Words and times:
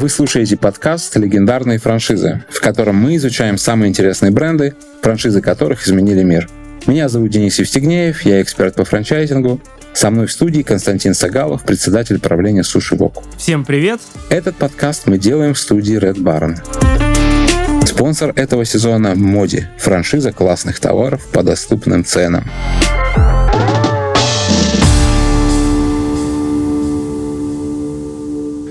Вы 0.00 0.08
слушаете 0.08 0.56
подкаст 0.56 1.16
«Легендарные 1.16 1.80
франшизы», 1.80 2.44
в 2.50 2.60
котором 2.60 2.94
мы 2.94 3.16
изучаем 3.16 3.58
самые 3.58 3.88
интересные 3.88 4.30
бренды, 4.30 4.76
франшизы 5.02 5.40
которых 5.40 5.84
изменили 5.84 6.22
мир. 6.22 6.48
Меня 6.86 7.08
зовут 7.08 7.32
Денис 7.32 7.58
Евстигнеев, 7.58 8.22
я 8.22 8.40
эксперт 8.40 8.76
по 8.76 8.84
франчайзингу. 8.84 9.60
Со 9.94 10.10
мной 10.10 10.28
в 10.28 10.32
студии 10.32 10.62
Константин 10.62 11.14
Сагалов, 11.14 11.64
председатель 11.64 12.20
правления 12.20 12.62
Суши 12.62 12.94
Вок. 12.94 13.24
Всем 13.38 13.64
привет! 13.64 14.00
Этот 14.30 14.54
подкаст 14.54 15.08
мы 15.08 15.18
делаем 15.18 15.54
в 15.54 15.58
студии 15.58 15.98
Red 15.98 16.18
Baron. 16.18 16.54
Спонсор 17.84 18.32
этого 18.36 18.64
сезона– 18.64 19.14
Моди, 19.16 19.66
франшиза 19.78 20.30
классных 20.30 20.78
товаров 20.78 21.26
по 21.32 21.42
доступным 21.42 22.04
ценам. 22.04 22.48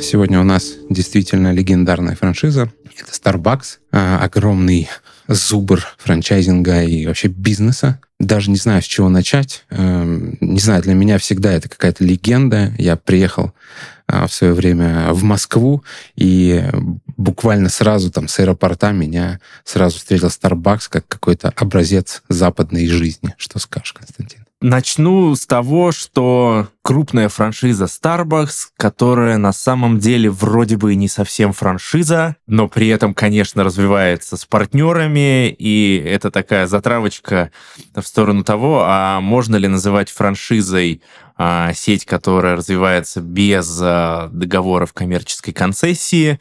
Сегодня 0.09 0.39
у 0.39 0.43
нас 0.45 0.75
действительно 0.89 1.51
легендарная 1.51 2.15
франшиза. 2.15 2.71
Это 2.97 3.11
Starbucks, 3.11 3.79
а, 3.91 4.23
огромный 4.23 4.87
зубр 5.27 5.85
франчайзинга 5.97 6.83
и 6.83 7.05
вообще 7.05 7.27
бизнеса. 7.27 7.99
Даже 8.17 8.49
не 8.49 8.55
знаю, 8.55 8.81
с 8.81 8.85
чего 8.85 9.09
начать. 9.09 9.65
Эм, 9.69 10.37
не 10.39 10.59
знаю, 10.59 10.81
для 10.81 10.93
меня 10.93 11.17
всегда 11.17 11.51
это 11.51 11.67
какая-то 11.67 12.05
легенда. 12.05 12.73
Я 12.77 12.95
приехал 12.95 13.51
а, 14.07 14.27
в 14.27 14.33
свое 14.33 14.53
время 14.53 15.11
в 15.11 15.23
Москву, 15.23 15.83
и 16.15 16.63
буквально 17.17 17.67
сразу 17.67 18.09
там 18.09 18.29
с 18.29 18.39
аэропорта 18.39 18.93
меня 18.93 19.41
сразу 19.65 19.97
встретил 19.97 20.27
Starbucks 20.27 20.83
как 20.87 21.05
какой-то 21.09 21.51
образец 21.53 22.23
западной 22.29 22.87
жизни. 22.87 23.35
Что 23.37 23.59
скажешь, 23.59 23.91
Константин? 23.91 24.46
Начну 24.59 25.35
с 25.35 25.45
того, 25.45 25.91
что 25.91 26.67
крупная 26.81 27.29
франшиза 27.29 27.85
Starbucks, 27.85 28.69
которая 28.75 29.37
на 29.37 29.53
самом 29.53 29.99
деле 29.99 30.31
вроде 30.31 30.77
бы 30.77 30.95
не 30.95 31.07
совсем 31.07 31.53
франшиза, 31.53 32.37
но 32.47 32.67
при 32.67 32.87
этом, 32.87 33.13
конечно, 33.13 33.63
развивается 33.63 34.35
с 34.35 34.45
партнерами, 34.45 35.49
и 35.49 35.97
это 36.03 36.31
такая 36.31 36.65
затравочка 36.65 37.51
в 37.93 38.01
сторону 38.01 38.43
того, 38.43 38.81
а 38.83 39.21
можно 39.21 39.57
ли 39.57 39.67
называть 39.67 40.09
франшизой 40.09 41.03
а, 41.37 41.71
сеть, 41.73 42.05
которая 42.05 42.55
развивается 42.55 43.21
без 43.21 43.79
а, 43.79 44.27
договоров 44.31 44.91
коммерческой 44.91 45.53
концессии. 45.53 46.39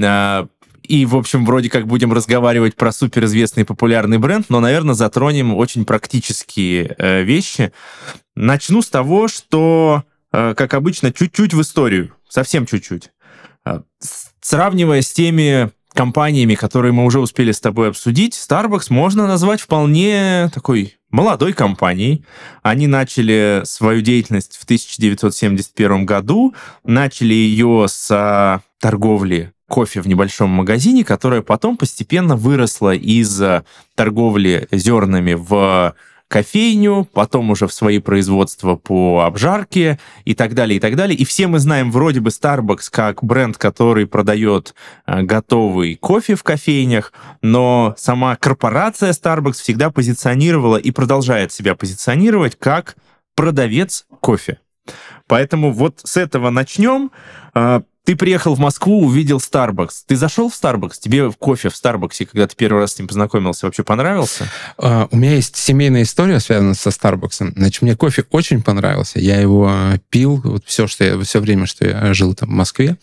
А, 0.00 0.46
и, 0.88 1.04
в 1.04 1.14
общем, 1.16 1.44
вроде 1.44 1.68
как 1.68 1.86
будем 1.86 2.14
разговаривать 2.14 2.74
про 2.74 2.92
суперизвестный 2.92 3.66
популярный 3.66 4.16
бренд, 4.16 4.46
но, 4.48 4.58
наверное, 4.58 4.94
затронем 4.94 5.54
очень 5.54 5.84
практические 5.84 6.94
э, 6.96 7.22
вещи. 7.22 7.72
Начну 8.34 8.80
с 8.80 8.88
того, 8.88 9.28
что, 9.28 10.04
э, 10.32 10.54
как 10.56 10.72
обычно, 10.72 11.12
чуть-чуть 11.12 11.52
в 11.52 11.60
историю, 11.60 12.14
совсем 12.28 12.64
чуть-чуть. 12.64 13.10
Э, 13.66 13.82
сравнивая 14.40 15.02
с 15.02 15.12
теми 15.12 15.70
компаниями, 15.92 16.54
которые 16.54 16.92
мы 16.92 17.04
уже 17.04 17.20
успели 17.20 17.52
с 17.52 17.60
тобой 17.60 17.90
обсудить, 17.90 18.32
Starbucks 18.34 18.86
можно 18.88 19.26
назвать 19.26 19.60
вполне 19.60 20.50
такой 20.54 20.96
молодой 21.10 21.52
компанией. 21.52 22.24
Они 22.62 22.86
начали 22.86 23.60
свою 23.64 24.00
деятельность 24.00 24.56
в 24.56 24.64
1971 24.64 26.06
году, 26.06 26.54
начали 26.82 27.34
ее 27.34 27.86
с 27.88 28.62
торговли 28.80 29.52
кофе 29.68 30.00
в 30.00 30.08
небольшом 30.08 30.50
магазине, 30.50 31.04
которая 31.04 31.42
потом 31.42 31.76
постепенно 31.76 32.34
выросла 32.36 32.94
из 32.94 33.40
э, 33.40 33.62
торговли 33.94 34.66
зернами 34.72 35.34
в 35.34 35.94
кофейню, 36.28 37.08
потом 37.12 37.50
уже 37.50 37.66
в 37.66 37.72
свои 37.72 37.98
производства 37.98 38.76
по 38.76 39.24
обжарке 39.24 39.98
и 40.24 40.34
так 40.34 40.54
далее, 40.54 40.76
и 40.76 40.80
так 40.80 40.94
далее. 40.94 41.16
И 41.16 41.24
все 41.24 41.46
мы 41.46 41.58
знаем 41.58 41.90
вроде 41.90 42.20
бы 42.20 42.30
Starbucks 42.30 42.88
как 42.90 43.24
бренд, 43.24 43.56
который 43.56 44.06
продает 44.06 44.74
э, 45.06 45.22
готовый 45.22 45.96
кофе 45.96 46.34
в 46.34 46.42
кофейнях, 46.42 47.12
но 47.42 47.94
сама 47.98 48.36
корпорация 48.36 49.12
Starbucks 49.12 49.54
всегда 49.54 49.90
позиционировала 49.90 50.76
и 50.76 50.90
продолжает 50.90 51.52
себя 51.52 51.74
позиционировать 51.74 52.56
как 52.58 52.96
продавец 53.34 54.06
кофе. 54.20 54.58
Поэтому 55.26 55.72
вот 55.72 56.00
с 56.02 56.16
этого 56.16 56.50
начнем. 56.50 57.10
Ты 58.08 58.16
приехал 58.16 58.54
в 58.54 58.58
Москву, 58.58 59.04
увидел 59.04 59.36
Starbucks. 59.36 59.90
Ты 60.06 60.16
зашел 60.16 60.48
в 60.48 60.54
Starbucks? 60.54 60.94
Тебе 60.98 61.30
кофе 61.30 61.68
в 61.68 61.76
Старбаксе, 61.76 62.24
когда 62.24 62.46
ты 62.46 62.56
первый 62.56 62.78
раз 62.78 62.94
с 62.94 62.98
ним 62.98 63.06
познакомился, 63.06 63.66
вообще 63.66 63.84
понравился? 63.84 64.48
Uh, 64.78 65.06
у 65.10 65.16
меня 65.18 65.34
есть 65.34 65.56
семейная 65.56 66.04
история, 66.04 66.40
связанная 66.40 66.72
со 66.72 66.88
Starbucks. 66.88 67.52
Значит, 67.54 67.82
мне 67.82 67.96
кофе 67.96 68.24
очень 68.30 68.62
понравился. 68.62 69.18
Я 69.18 69.38
его 69.38 69.70
пил 70.08 70.40
вот 70.42 70.64
все, 70.64 70.86
что 70.86 71.04
я, 71.04 71.20
все 71.20 71.38
время, 71.40 71.66
что 71.66 71.86
я 71.86 72.14
жил 72.14 72.32
там 72.32 72.48
в 72.48 72.52
Москве. 72.52 72.96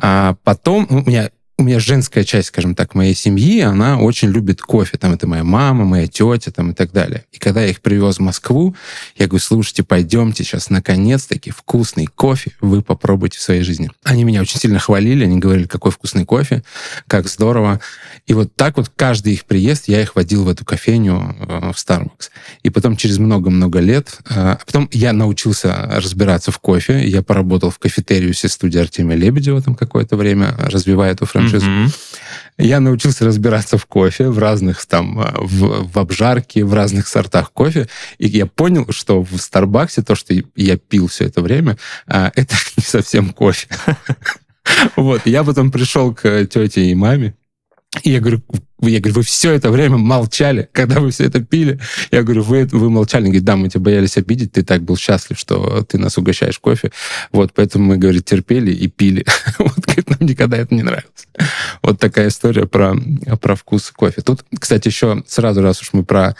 А 0.00 0.36
потом 0.44 0.86
у 0.88 1.02
меня 1.02 1.28
у 1.58 1.64
меня 1.64 1.78
женская 1.78 2.24
часть, 2.24 2.48
скажем 2.48 2.74
так, 2.74 2.94
моей 2.94 3.14
семьи, 3.14 3.60
она 3.60 3.98
очень 3.98 4.30
любит 4.30 4.60
кофе. 4.60 4.96
Там 4.96 5.12
это 5.12 5.26
моя 5.26 5.44
мама, 5.44 5.84
моя 5.84 6.06
тетя 6.06 6.50
там 6.50 6.70
и 6.70 6.74
так 6.74 6.92
далее. 6.92 7.24
И 7.30 7.38
когда 7.38 7.62
я 7.62 7.68
их 7.68 7.80
привез 7.80 8.16
в 8.16 8.20
Москву, 8.20 8.74
я 9.16 9.26
говорю, 9.26 9.42
слушайте, 9.42 9.82
пойдемте 9.82 10.44
сейчас, 10.44 10.70
наконец-таки, 10.70 11.50
вкусный 11.50 12.06
кофе 12.06 12.52
вы 12.60 12.82
попробуйте 12.82 13.38
в 13.38 13.42
своей 13.42 13.62
жизни. 13.62 13.90
Они 14.02 14.24
меня 14.24 14.40
очень 14.40 14.58
сильно 14.58 14.78
хвалили, 14.78 15.24
они 15.24 15.38
говорили, 15.38 15.66
какой 15.66 15.92
вкусный 15.92 16.24
кофе, 16.24 16.62
как 17.06 17.28
здорово. 17.28 17.80
И 18.26 18.34
вот 18.34 18.54
так 18.56 18.78
вот 18.78 18.90
каждый 18.94 19.34
их 19.34 19.44
приезд 19.44 19.88
я 19.88 20.00
их 20.00 20.16
водил 20.16 20.44
в 20.44 20.48
эту 20.48 20.64
кофейню 20.64 21.36
э, 21.38 21.72
в 21.72 21.76
Starbucks. 21.76 22.30
И 22.62 22.70
потом 22.70 22.96
через 22.96 23.18
много-много 23.18 23.78
лет, 23.80 24.18
э, 24.24 24.32
а 24.34 24.58
потом 24.64 24.88
я 24.90 25.12
научился 25.12 25.74
разбираться 25.92 26.50
в 26.50 26.58
кофе, 26.58 27.06
я 27.06 27.22
поработал 27.22 27.70
в 27.70 27.78
кафетериусе 27.78 28.48
студии 28.48 28.80
Артемия 28.80 29.16
Лебедева 29.16 29.60
там 29.60 29.74
какое-то 29.74 30.16
время, 30.16 30.56
развивая 30.58 31.12
эту 31.12 31.26
франшизу 31.26 31.41
франшизу. 31.48 31.70
Mm-hmm. 31.70 32.12
Я 32.58 32.80
научился 32.80 33.24
разбираться 33.24 33.78
в 33.78 33.86
кофе, 33.86 34.28
в 34.28 34.38
разных 34.38 34.84
там, 34.86 35.18
а, 35.18 35.34
в, 35.38 35.88
в 35.90 35.98
обжарке, 35.98 36.64
в 36.64 36.74
разных 36.74 37.08
сортах 37.08 37.52
кофе. 37.52 37.88
И 38.18 38.28
я 38.28 38.46
понял, 38.46 38.86
что 38.90 39.22
в 39.22 39.38
Старбаксе 39.38 40.02
то, 40.02 40.14
что 40.14 40.34
я 40.54 40.76
пил 40.76 41.08
все 41.08 41.26
это 41.26 41.40
время, 41.40 41.78
а, 42.06 42.30
это 42.36 42.54
не 42.76 42.82
совсем 42.82 43.30
кофе. 43.30 43.68
Вот. 44.94 45.22
Я 45.26 45.42
потом 45.42 45.72
пришел 45.72 46.14
к 46.14 46.46
тете 46.46 46.86
и 46.86 46.94
маме, 46.94 47.34
и 48.04 48.10
я 48.10 48.20
говорю, 48.20 48.42
я 48.90 49.00
говорю, 49.00 49.16
вы 49.16 49.22
все 49.22 49.52
это 49.52 49.70
время 49.70 49.96
молчали, 49.96 50.68
когда 50.72 51.00
вы 51.00 51.10
все 51.10 51.24
это 51.24 51.40
пили. 51.40 51.78
Я 52.10 52.22
говорю, 52.22 52.42
вы, 52.42 52.66
вы 52.70 52.90
молчали. 52.90 53.22
Он 53.22 53.28
говорит, 53.28 53.44
да, 53.44 53.56
мы 53.56 53.68
тебя 53.68 53.80
боялись 53.80 54.16
обидеть, 54.16 54.52
ты 54.52 54.62
так 54.64 54.82
был 54.82 54.96
счастлив, 54.96 55.38
что 55.38 55.82
ты 55.82 55.98
нас 55.98 56.18
угощаешь 56.18 56.58
кофе. 56.58 56.90
Вот, 57.30 57.52
поэтому 57.54 57.84
мы, 57.84 57.96
говорит, 57.96 58.24
терпели 58.24 58.72
и 58.72 58.88
пили. 58.88 59.24
Вот, 59.58 59.78
говорит, 59.78 60.10
нам 60.10 60.18
никогда 60.20 60.56
это 60.56 60.74
не 60.74 60.82
нравилось. 60.82 61.28
Вот 61.82 62.00
такая 62.00 62.28
история 62.28 62.66
про, 62.66 62.96
про 63.40 63.54
вкус 63.54 63.90
кофе. 63.90 64.22
Тут, 64.22 64.44
кстати, 64.58 64.88
еще 64.88 65.22
сразу, 65.26 65.62
раз 65.62 65.80
уж 65.82 65.90
мы 65.92 66.04
про, 66.04 66.34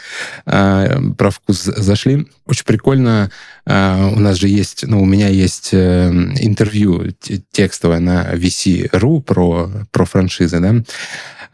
э, 0.45 1.01
про 1.17 1.31
вкус 1.31 1.63
зашли, 1.63 2.27
очень 2.47 2.65
прикольно, 2.65 3.31
э, 3.65 4.11
у 4.13 4.19
нас 4.19 4.39
же 4.39 4.49
есть, 4.49 4.85
ну, 4.87 5.01
у 5.03 5.07
меня 5.07 5.29
есть 5.29 5.71
э, 5.73 6.11
интервью 6.41 7.13
текстовое 7.53 8.01
на 8.01 8.35
VC.ru 8.35 9.23
про, 9.23 9.71
про 9.91 10.05
франшизы, 10.05 10.59
да, 10.59 10.83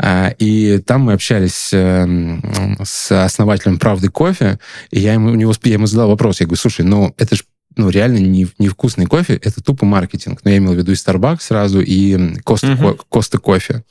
а, 0.01 0.33
и 0.79 0.81
там 0.81 1.03
мы 1.03 1.13
общались 1.13 1.71
эм, 1.73 2.43
с 2.83 3.11
основателем 3.13 3.79
«Правды 3.79 4.09
кофе», 4.09 4.59
и 4.91 5.01
я 5.01 5.15
ему, 5.15 5.31
у 5.31 5.35
него, 5.35 5.53
я 5.65 5.75
ему 5.75 5.87
задал 5.87 6.09
вопрос, 6.09 6.41
я 6.41 6.47
говорю, 6.47 6.61
слушай, 6.61 6.85
ну 6.85 7.15
это 7.19 7.37
же 7.37 7.43
ну, 7.77 7.91
реально 7.91 8.19
не, 8.19 8.49
невкусный 8.59 9.07
кофе, 9.07 9.35
это 9.37 9.63
тупо 9.63 9.87
маркетинг. 9.87 10.41
Но 10.43 10.51
я 10.51 10.59
имел 10.59 10.73
в 10.73 10.77
виду 10.77 10.93
и 10.93 10.97
Starbucks 10.97 11.41
сразу, 11.41 11.81
и 11.81 12.41
Коста, 12.43 12.73
uh-huh. 12.73 13.01
Коста 13.09 13.39
кофе. 13.39 13.85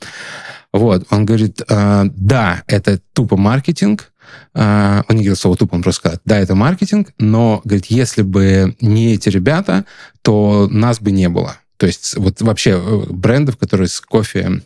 Вот, 0.72 1.06
он 1.10 1.24
говорит, 1.24 1.62
э, 1.66 2.04
да, 2.12 2.62
это 2.66 3.00
тупо 3.12 3.36
маркетинг, 3.36 4.12
Uh, 4.52 5.04
он 5.08 5.16
не 5.16 5.22
говорил 5.22 5.36
слово 5.36 5.56
тупо, 5.56 5.74
он 5.74 5.82
просто 5.82 6.00
сказал, 6.00 6.18
да, 6.26 6.38
это 6.38 6.54
маркетинг, 6.54 7.14
но, 7.18 7.62
говорит, 7.64 7.86
если 7.86 8.20
бы 8.20 8.76
не 8.78 9.14
эти 9.14 9.30
ребята, 9.30 9.86
то 10.20 10.68
нас 10.70 11.00
бы 11.00 11.12
не 11.12 11.30
было. 11.30 11.56
То 11.78 11.86
есть 11.86 12.14
вот 12.16 12.42
вообще 12.42 12.72
э, 12.72 13.04
брендов, 13.08 13.56
которые 13.56 13.88
с 13.88 14.00
кофе 14.00 14.60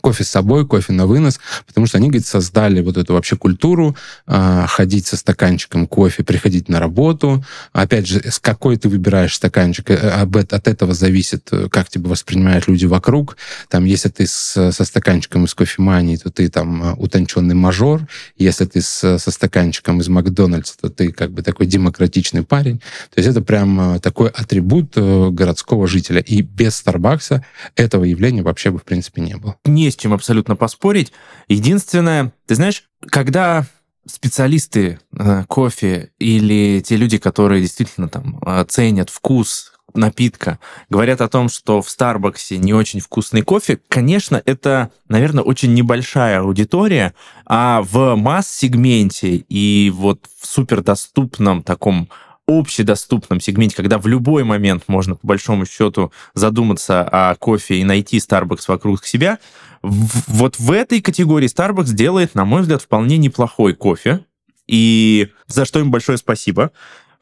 кофе 0.00 0.24
с 0.24 0.28
собой, 0.28 0.66
кофе 0.66 0.92
на 0.92 1.06
вынос, 1.06 1.40
потому 1.66 1.86
что 1.86 1.98
они, 1.98 2.08
говорит, 2.08 2.26
создали 2.26 2.80
вот 2.80 2.96
эту 2.96 3.14
вообще 3.14 3.36
культуру 3.36 3.96
э, 4.26 4.64
ходить 4.68 5.06
со 5.06 5.16
стаканчиком 5.16 5.86
кофе, 5.86 6.22
приходить 6.22 6.68
на 6.68 6.80
работу. 6.80 7.44
Опять 7.72 8.06
же, 8.06 8.20
с 8.20 8.38
какой 8.38 8.76
ты 8.76 8.88
выбираешь 8.88 9.34
стаканчик, 9.34 9.90
э, 9.90 9.96
об, 9.96 10.36
от 10.36 10.68
этого 10.68 10.94
зависит, 10.94 11.48
э, 11.50 11.68
как 11.70 11.88
тебя 11.88 12.08
воспринимают 12.08 12.68
люди 12.68 12.86
вокруг. 12.86 13.36
Там, 13.68 13.84
если 13.84 14.08
ты 14.08 14.26
с, 14.26 14.70
со 14.70 14.84
стаканчиком 14.84 15.44
из 15.44 15.54
кофемании, 15.54 16.16
то 16.16 16.30
ты 16.30 16.48
там 16.48 16.82
э, 16.82 16.94
утонченный 16.96 17.54
мажор. 17.54 18.06
Если 18.36 18.66
ты 18.66 18.82
с, 18.82 19.18
со 19.18 19.30
стаканчиком 19.30 20.00
из 20.00 20.08
Макдональдса, 20.08 20.74
то 20.80 20.90
ты 20.90 21.10
как 21.10 21.32
бы 21.32 21.42
такой 21.42 21.66
демократичный 21.66 22.42
парень. 22.42 22.78
То 23.12 23.18
есть 23.20 23.28
это 23.28 23.40
прям 23.40 23.98
такой 24.00 24.28
атрибут 24.28 24.96
городского 24.96 25.86
жителя. 25.86 26.20
И 26.20 26.42
без 26.42 26.76
Старбакса 26.76 27.44
этого 27.76 28.04
явления 28.04 28.42
вообще 28.42 28.70
бы, 28.70 28.78
в 28.78 28.84
принципе, 28.84 29.22
не 29.22 29.36
было 29.36 29.56
с 29.88 29.96
чем 29.96 30.12
абсолютно 30.12 30.56
поспорить. 30.56 31.12
Единственное, 31.48 32.32
ты 32.46 32.54
знаешь, 32.56 32.84
когда 33.08 33.66
специалисты 34.06 34.98
э, 35.16 35.44
кофе 35.46 36.10
или 36.18 36.82
те 36.84 36.96
люди, 36.96 37.18
которые 37.18 37.60
действительно 37.60 38.08
там 38.08 38.40
э, 38.44 38.64
ценят 38.68 39.10
вкус 39.10 39.72
напитка, 39.94 40.58
говорят 40.88 41.20
о 41.20 41.28
том, 41.28 41.48
что 41.48 41.82
в 41.82 41.90
Старбаксе 41.90 42.58
не 42.58 42.72
очень 42.72 43.00
вкусный 43.00 43.42
кофе, 43.42 43.80
конечно, 43.88 44.40
это, 44.44 44.90
наверное, 45.08 45.42
очень 45.42 45.74
небольшая 45.74 46.40
аудитория, 46.40 47.14
а 47.46 47.82
в 47.82 48.14
масс-сегменте 48.16 49.36
и 49.48 49.90
вот 49.94 50.26
в 50.40 50.46
супердоступном 50.46 51.62
таком 51.62 52.08
общедоступном 52.46 53.40
сегменте, 53.40 53.76
когда 53.76 53.98
в 53.98 54.06
любой 54.06 54.44
момент 54.44 54.84
можно, 54.88 55.14
по 55.14 55.26
большому 55.26 55.66
счету, 55.66 56.12
задуматься 56.34 57.02
о 57.02 57.34
кофе 57.36 57.76
и 57.76 57.84
найти 57.84 58.18
Starbucks 58.18 58.64
вокруг 58.68 59.04
себя, 59.04 59.38
вот 59.82 60.58
в 60.58 60.70
этой 60.72 61.00
категории 61.00 61.48
Starbucks 61.48 61.92
делает, 61.94 62.34
на 62.34 62.44
мой 62.44 62.62
взгляд, 62.62 62.82
вполне 62.82 63.16
неплохой 63.18 63.74
кофе, 63.74 64.24
и 64.66 65.28
за 65.46 65.64
что 65.64 65.80
им 65.80 65.90
большое 65.90 66.18
спасибо. 66.18 66.70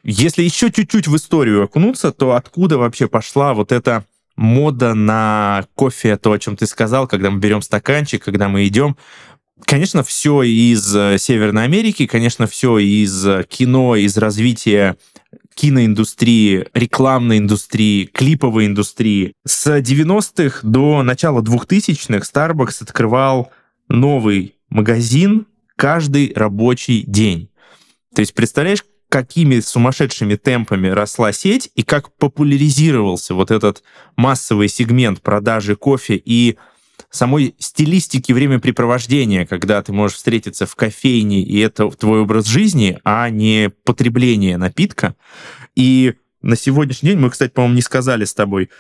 Если 0.02 0.42
еще 0.42 0.70
чуть-чуть 0.70 1.08
в 1.08 1.16
историю 1.16 1.64
окунуться, 1.64 2.12
то 2.12 2.34
откуда 2.34 2.78
вообще 2.78 3.08
пошла 3.08 3.54
вот 3.54 3.72
эта 3.72 4.04
мода 4.36 4.94
на 4.94 5.66
кофе, 5.74 6.16
то, 6.16 6.32
о 6.32 6.38
чем 6.38 6.56
ты 6.56 6.66
сказал, 6.66 7.08
когда 7.08 7.30
мы 7.30 7.40
берем 7.40 7.62
стаканчик, 7.62 8.22
когда 8.22 8.48
мы 8.48 8.66
идем. 8.66 8.96
Конечно, 9.64 10.04
все 10.04 10.42
из 10.42 10.94
э, 10.94 11.18
Северной 11.18 11.64
Америки, 11.64 12.06
конечно, 12.06 12.46
все 12.46 12.78
из 12.78 13.26
э, 13.26 13.44
кино, 13.48 13.96
из 13.96 14.16
развития 14.16 14.96
киноиндустрии, 15.58 16.66
рекламной 16.72 17.38
индустрии, 17.38 18.04
клиповой 18.04 18.66
индустрии. 18.66 19.32
С 19.44 19.66
90-х 19.66 20.60
до 20.62 21.02
начала 21.02 21.42
2000-х 21.42 22.20
Starbucks 22.20 22.84
открывал 22.84 23.50
новый 23.88 24.54
магазин 24.68 25.48
каждый 25.74 26.32
рабочий 26.36 27.02
день. 27.02 27.50
То 28.14 28.20
есть, 28.20 28.34
представляешь, 28.34 28.84
какими 29.08 29.58
сумасшедшими 29.58 30.36
темпами 30.36 30.86
росла 30.86 31.32
сеть 31.32 31.72
и 31.74 31.82
как 31.82 32.16
популяризировался 32.16 33.34
вот 33.34 33.50
этот 33.50 33.82
массовый 34.14 34.68
сегмент 34.68 35.22
продажи 35.22 35.74
кофе 35.74 36.22
и 36.24 36.56
самой 37.10 37.54
стилистики 37.58 38.32
времяпрепровождения, 38.32 39.46
когда 39.46 39.82
ты 39.82 39.92
можешь 39.92 40.16
встретиться 40.16 40.66
в 40.66 40.74
кофейне, 40.76 41.42
и 41.42 41.58
это 41.58 41.90
твой 41.90 42.20
образ 42.20 42.46
жизни, 42.46 42.98
а 43.04 43.30
не 43.30 43.70
потребление 43.84 44.58
напитка. 44.58 45.14
И 45.74 46.14
на 46.42 46.56
сегодняшний 46.56 47.10
день, 47.10 47.18
мы, 47.18 47.30
кстати, 47.30 47.50
по-моему, 47.50 47.76
не 47.76 47.82
сказали 47.82 48.24
с 48.24 48.34
тобой, 48.34 48.70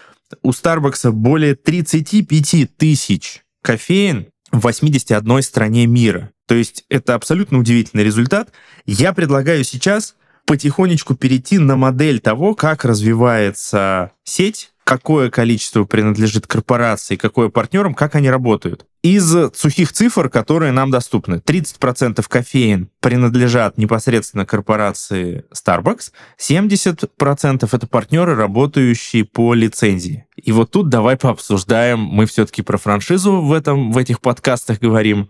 у 0.42 0.50
Starbucks 0.50 1.10
более 1.10 1.54
35 1.54 2.76
тысяч 2.76 3.42
кофеин 3.62 4.28
в 4.52 4.60
81 4.60 5.42
стране 5.42 5.86
мира. 5.86 6.30
То 6.46 6.54
есть 6.54 6.84
это 6.88 7.14
абсолютно 7.14 7.58
удивительный 7.58 8.04
результат. 8.04 8.52
Я 8.86 9.12
предлагаю 9.12 9.64
сейчас 9.64 10.14
потихонечку 10.48 11.14
перейти 11.14 11.58
на 11.58 11.76
модель 11.76 12.20
того, 12.20 12.54
как 12.54 12.86
развивается 12.86 14.12
сеть, 14.24 14.72
какое 14.82 15.28
количество 15.28 15.84
принадлежит 15.84 16.46
корпорации, 16.46 17.16
какое 17.16 17.50
партнерам, 17.50 17.92
как 17.92 18.14
они 18.14 18.30
работают. 18.30 18.86
Из 19.02 19.52
сухих 19.54 19.92
цифр, 19.92 20.30
которые 20.30 20.72
нам 20.72 20.90
доступны, 20.90 21.34
30% 21.34 22.24
кофеин 22.26 22.88
принадлежат 23.00 23.76
непосредственно 23.76 24.46
корпорации 24.46 25.44
Starbucks, 25.52 26.12
70% 26.40 27.68
это 27.70 27.86
партнеры, 27.86 28.34
работающие 28.34 29.26
по 29.26 29.52
лицензии. 29.52 30.24
И 30.34 30.50
вот 30.52 30.70
тут 30.70 30.88
давай 30.88 31.18
пообсуждаем, 31.18 32.00
мы 32.00 32.24
все-таки 32.24 32.62
про 32.62 32.78
франшизу 32.78 33.42
в, 33.42 33.52
этом, 33.52 33.92
в 33.92 33.98
этих 33.98 34.22
подкастах 34.22 34.78
говорим. 34.78 35.28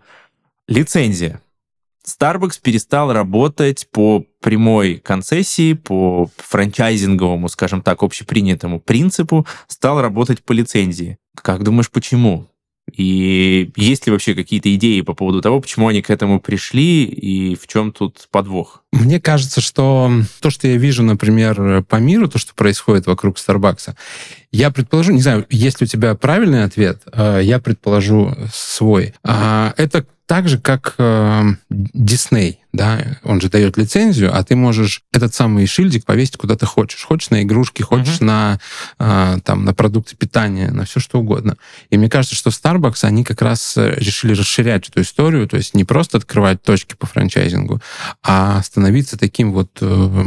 Лицензия. 0.69 1.41
Starbucks 2.09 2.59
перестал 2.61 3.13
работать 3.13 3.87
по 3.91 4.25
прямой 4.41 4.95
концессии, 4.95 5.73
по 5.73 6.29
франчайзинговому, 6.37 7.47
скажем 7.49 7.81
так, 7.81 8.03
общепринятому 8.03 8.79
принципу, 8.79 9.45
стал 9.67 10.01
работать 10.01 10.43
по 10.43 10.53
лицензии. 10.53 11.17
Как 11.35 11.63
думаешь, 11.63 11.91
почему? 11.91 12.48
И 12.95 13.71
есть 13.75 14.05
ли 14.05 14.11
вообще 14.11 14.35
какие-то 14.35 14.73
идеи 14.75 15.01
по 15.01 15.13
поводу 15.13 15.41
того, 15.41 15.59
почему 15.61 15.87
они 15.87 16.01
к 16.01 16.09
этому 16.09 16.39
пришли 16.39 17.05
и 17.05 17.55
в 17.55 17.67
чем 17.67 17.91
тут 17.91 18.27
подвох? 18.31 18.83
Мне 18.91 19.19
кажется, 19.19 19.61
что 19.61 20.11
то, 20.41 20.49
что 20.49 20.67
я 20.67 20.77
вижу, 20.77 21.03
например, 21.03 21.83
по 21.83 21.97
миру, 21.97 22.27
то, 22.27 22.39
что 22.39 22.53
происходит 22.53 23.05
вокруг 23.05 23.37
Старбакса, 23.37 23.95
я 24.51 24.71
предположу, 24.71 25.13
не 25.13 25.21
знаю, 25.21 25.45
есть 25.49 25.79
ли 25.81 25.85
у 25.85 25.87
тебя 25.87 26.15
правильный 26.15 26.63
ответ, 26.63 27.01
э, 27.11 27.41
я 27.43 27.59
предположу 27.59 28.35
свой. 28.51 29.13
А, 29.23 29.73
это 29.77 30.05
так 30.25 30.47
же, 30.47 30.59
как 30.59 30.95
э, 30.97 31.43
Дисней, 31.69 32.58
да, 32.71 33.17
он 33.23 33.41
же 33.41 33.49
дает 33.49 33.77
лицензию, 33.77 34.35
а 34.35 34.43
ты 34.43 34.55
можешь 34.55 35.01
этот 35.11 35.33
самый 35.33 35.65
шильдик 35.65 36.05
повесить 36.05 36.37
куда 36.37 36.55
ты 36.55 36.67
хочешь. 36.67 37.03
Хочешь 37.03 37.31
на 37.31 37.41
игрушки, 37.41 37.81
хочешь 37.81 38.19
uh-huh. 38.19 38.25
на, 38.25 38.59
э, 38.99 39.39
там, 39.43 39.65
на 39.65 39.73
продукты 39.73 40.15
питания, 40.15 40.69
на 40.69 40.85
все 40.85 40.99
что 40.99 41.19
угодно. 41.19 41.57
И 41.89 41.97
мне 41.97 42.09
кажется, 42.09 42.35
что 42.35 42.51
Starbucks, 42.51 43.03
они 43.05 43.23
как 43.23 43.41
раз 43.41 43.75
э, 43.75 43.95
решили 43.95 44.33
расширять 44.33 44.87
эту 44.87 45.01
историю, 45.01 45.47
то 45.47 45.57
есть 45.57 45.73
не 45.73 45.83
просто 45.83 46.19
открывать 46.19 46.61
точки 46.61 46.93
по 46.93 47.07
франчайзингу, 47.07 47.81
а 48.21 48.61
становиться 48.61 49.17
таким 49.17 49.51
вот 49.51 49.71
э, 49.81 50.25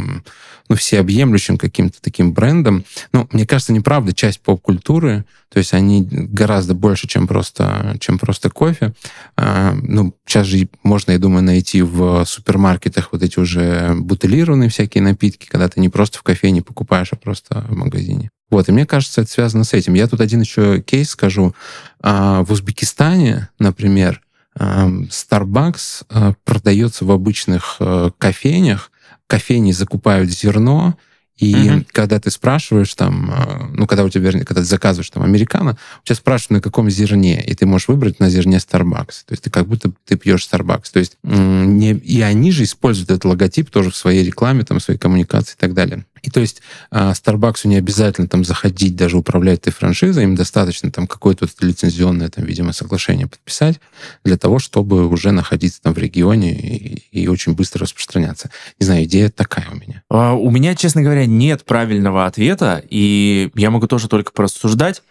ну, 0.73 0.77
всеобъемлющим 0.77 1.59
каким-то 1.59 2.01
таким 2.01 2.33
брендом. 2.33 2.83
Ну, 3.11 3.27
мне 3.31 3.45
кажется, 3.45 3.73
неправда, 3.73 4.11
часть 4.11 4.41
поп-культуры, 4.41 5.23
то 5.49 5.59
есть 5.59 5.71
они 5.75 6.01
гораздо 6.01 6.73
больше, 6.73 7.07
чем 7.07 7.27
просто, 7.27 7.95
чем 7.99 8.17
просто 8.17 8.49
кофе. 8.49 8.93
А, 9.37 9.75
ну, 9.75 10.15
сейчас 10.25 10.47
же 10.47 10.67
можно, 10.81 11.11
я 11.11 11.19
думаю, 11.19 11.43
найти 11.43 11.83
в 11.83 12.25
супермаркетах 12.25 13.09
вот 13.11 13.21
эти 13.21 13.37
уже 13.37 13.93
бутылированные 13.93 14.69
всякие 14.69 15.03
напитки, 15.03 15.45
когда 15.45 15.69
ты 15.69 15.79
не 15.79 15.89
просто 15.89 16.17
в 16.17 16.23
кофейне 16.23 16.63
покупаешь, 16.63 17.09
а 17.11 17.17
просто 17.17 17.63
в 17.69 17.75
магазине. 17.75 18.31
Вот, 18.49 18.67
и 18.67 18.71
мне 18.71 18.87
кажется, 18.87 19.21
это 19.21 19.29
связано 19.29 19.65
с 19.65 19.73
этим. 19.73 19.93
Я 19.93 20.07
тут 20.07 20.21
один 20.21 20.41
еще 20.41 20.81
кейс 20.81 21.11
скажу. 21.11 21.53
А, 22.01 22.43
в 22.43 22.51
Узбекистане, 22.51 23.49
например, 23.59 24.21
а, 24.55 24.87
Starbucks 24.87 26.35
продается 26.43 27.05
в 27.05 27.11
обычных 27.11 27.75
э, 27.79 28.09
кофейнях 28.17 28.89
кофейни 29.33 29.71
закупают 29.71 30.29
зерно, 30.29 30.95
и 31.37 31.55
угу. 31.55 31.85
когда 31.91 32.19
ты 32.19 32.29
спрашиваешь 32.29 32.93
там, 32.93 33.31
э, 33.31 33.65
ну, 33.73 33.87
когда 33.87 34.03
у 34.03 34.09
тебя, 34.09 34.31
когда 34.31 34.61
ты 34.61 34.63
заказываешь 34.63 35.09
там 35.09 35.23
американо, 35.23 35.75
у 36.03 36.05
тебя 36.05 36.15
спрашивают, 36.15 36.51
на 36.51 36.61
каком 36.61 36.87
зерне, 36.91 37.43
и 37.43 37.55
ты 37.55 37.65
можешь 37.65 37.87
выбрать 37.87 38.19
на 38.19 38.29
зерне 38.29 38.57
Starbucks. 38.57 39.25
То 39.25 39.31
есть 39.31 39.43
ты 39.43 39.49
как 39.49 39.65
будто 39.65 39.91
ты 40.05 40.17
пьешь 40.17 40.47
Starbucks. 40.47 40.85
То 40.93 40.99
есть 40.99 41.17
не, 41.23 41.93
и 41.93 42.21
они 42.21 42.51
же 42.51 42.63
используют 42.63 43.09
этот 43.09 43.25
логотип 43.25 43.71
тоже 43.71 43.89
в 43.89 43.95
своей 43.95 44.23
рекламе, 44.23 44.63
там, 44.63 44.77
в 44.77 44.83
своей 44.83 44.99
коммуникации 44.99 45.53
и 45.53 45.59
так 45.59 45.73
далее. 45.73 46.05
И 46.23 46.29
то 46.29 46.39
есть 46.39 46.61
а, 46.89 47.11
Starbucks 47.11 47.67
не 47.67 47.75
обязательно 47.75 48.27
там 48.27 48.45
заходить, 48.45 48.95
даже 48.95 49.17
управлять 49.17 49.59
этой 49.59 49.73
франшизой, 49.73 50.23
им 50.23 50.35
достаточно 50.35 50.89
там 50.89 51.05
какое-то 51.05 51.47
лицензионное, 51.59 52.29
там, 52.29 52.45
видимо, 52.45 52.71
соглашение 52.71 53.27
подписать 53.27 53.79
для 54.23 54.37
того, 54.37 54.57
чтобы 54.59 55.05
уже 55.07 55.31
находиться 55.31 55.81
там 55.81 55.93
в 55.93 55.97
регионе 55.97 56.53
и, 56.53 57.03
и 57.11 57.27
очень 57.27 57.53
быстро 57.53 57.81
распространяться. 57.81 58.49
Не 58.79 58.85
знаю, 58.85 59.03
идея 59.03 59.29
такая 59.29 59.67
у 59.69 59.75
меня. 59.75 60.01
А, 60.09 60.33
у 60.33 60.49
меня, 60.49 60.75
честно 60.75 61.01
говоря, 61.01 61.25
нет 61.25 61.65
правильного 61.65 62.25
ответа, 62.25 62.81
и 62.89 63.51
я 63.55 63.69
могу 63.69 63.87
тоже 63.87 64.07
только 64.07 64.31
порассуждать. 64.31 65.03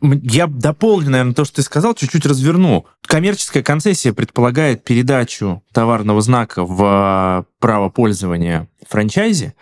Я 0.00 0.46
дополню, 0.46 1.10
наверное, 1.10 1.34
то, 1.34 1.44
что 1.44 1.56
ты 1.56 1.62
сказал, 1.62 1.94
чуть-чуть 1.94 2.26
разверну. 2.26 2.86
Коммерческая 3.06 3.62
концессия 3.62 4.12
предполагает 4.12 4.84
передачу 4.84 5.62
товарного 5.72 6.20
знака 6.20 6.64
в 6.64 6.80
а, 6.84 7.44
право 7.58 7.88
пользования 7.88 8.68
франчайзе. 8.88 9.54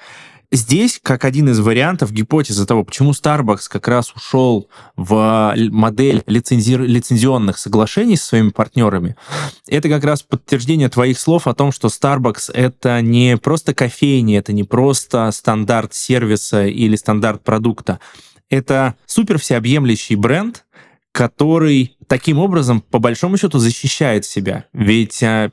Здесь, 0.55 1.01
как 1.03 1.25
один 1.25 1.49
из 1.49 1.59
вариантов 1.59 2.13
гипотезы 2.13 2.65
того, 2.65 2.85
почему 2.85 3.11
Starbucks 3.11 3.63
как 3.69 3.89
раз 3.89 4.13
ушел 4.15 4.69
в 4.95 5.53
модель 5.57 6.23
лицензи... 6.27 6.77
лицензионных 6.77 7.59
соглашений 7.59 8.17
со 8.17 8.27
своими 8.27 8.51
партнерами, 8.51 9.17
это 9.67 9.89
как 9.89 10.05
раз 10.05 10.23
подтверждение 10.23 10.89
твоих 10.89 11.19
слов 11.19 11.49
о 11.49 11.55
том, 11.55 11.73
что 11.73 11.89
Starbucks 11.89 12.53
это 12.53 13.01
не 13.01 13.37
просто 13.37 13.75
кофейня, 13.75 14.39
это 14.39 14.53
не 14.53 14.63
просто 14.63 15.29
стандарт 15.33 15.93
сервиса 15.93 16.67
или 16.67 16.95
стандарт 16.95 17.43
продукта. 17.43 17.99
Это 18.49 18.95
супер 19.07 19.41
всеобъемлющий 19.41 20.15
бренд, 20.15 20.67
который 21.11 21.97
таким 22.07 22.39
образом, 22.39 22.81
по 22.81 23.01
большому 23.01 23.39
счету, 23.39 23.59
защищает 23.59 24.25
себя. 24.25 24.67
Ведь 24.73 25.21
а, 25.25 25.51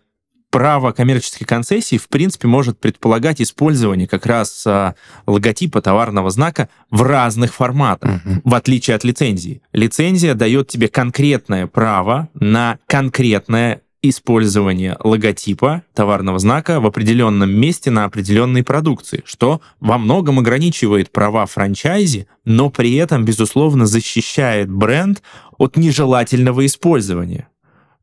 право 0.51 0.91
коммерческой 0.91 1.45
концессии, 1.45 1.97
в 1.97 2.07
принципе, 2.09 2.47
может 2.47 2.79
предполагать 2.79 3.41
использование 3.41 4.07
как 4.07 4.25
раз 4.25 4.63
а, 4.67 4.95
логотипа 5.25 5.81
товарного 5.81 6.29
знака 6.29 6.69
в 6.91 7.01
разных 7.01 7.53
форматах, 7.53 8.21
угу. 8.23 8.41
в 8.43 8.53
отличие 8.53 8.95
от 8.95 9.03
лицензии. 9.03 9.61
Лицензия 9.73 10.35
дает 10.35 10.67
тебе 10.67 10.89
конкретное 10.89 11.65
право 11.67 12.29
на 12.33 12.77
конкретное 12.85 13.81
использование 14.01 14.97
логотипа 15.03 15.83
товарного 15.93 16.39
знака 16.39 16.79
в 16.79 16.85
определенном 16.85 17.51
месте 17.51 17.91
на 17.91 18.05
определенной 18.05 18.63
продукции, 18.63 19.21
что 19.25 19.61
во 19.79 19.97
многом 19.97 20.39
ограничивает 20.39 21.11
права 21.11 21.45
франчайзи, 21.45 22.27
но 22.43 22.69
при 22.69 22.95
этом, 22.95 23.25
безусловно, 23.25 23.85
защищает 23.85 24.69
бренд 24.71 25.21
от 25.57 25.77
нежелательного 25.77 26.65
использования 26.65 27.47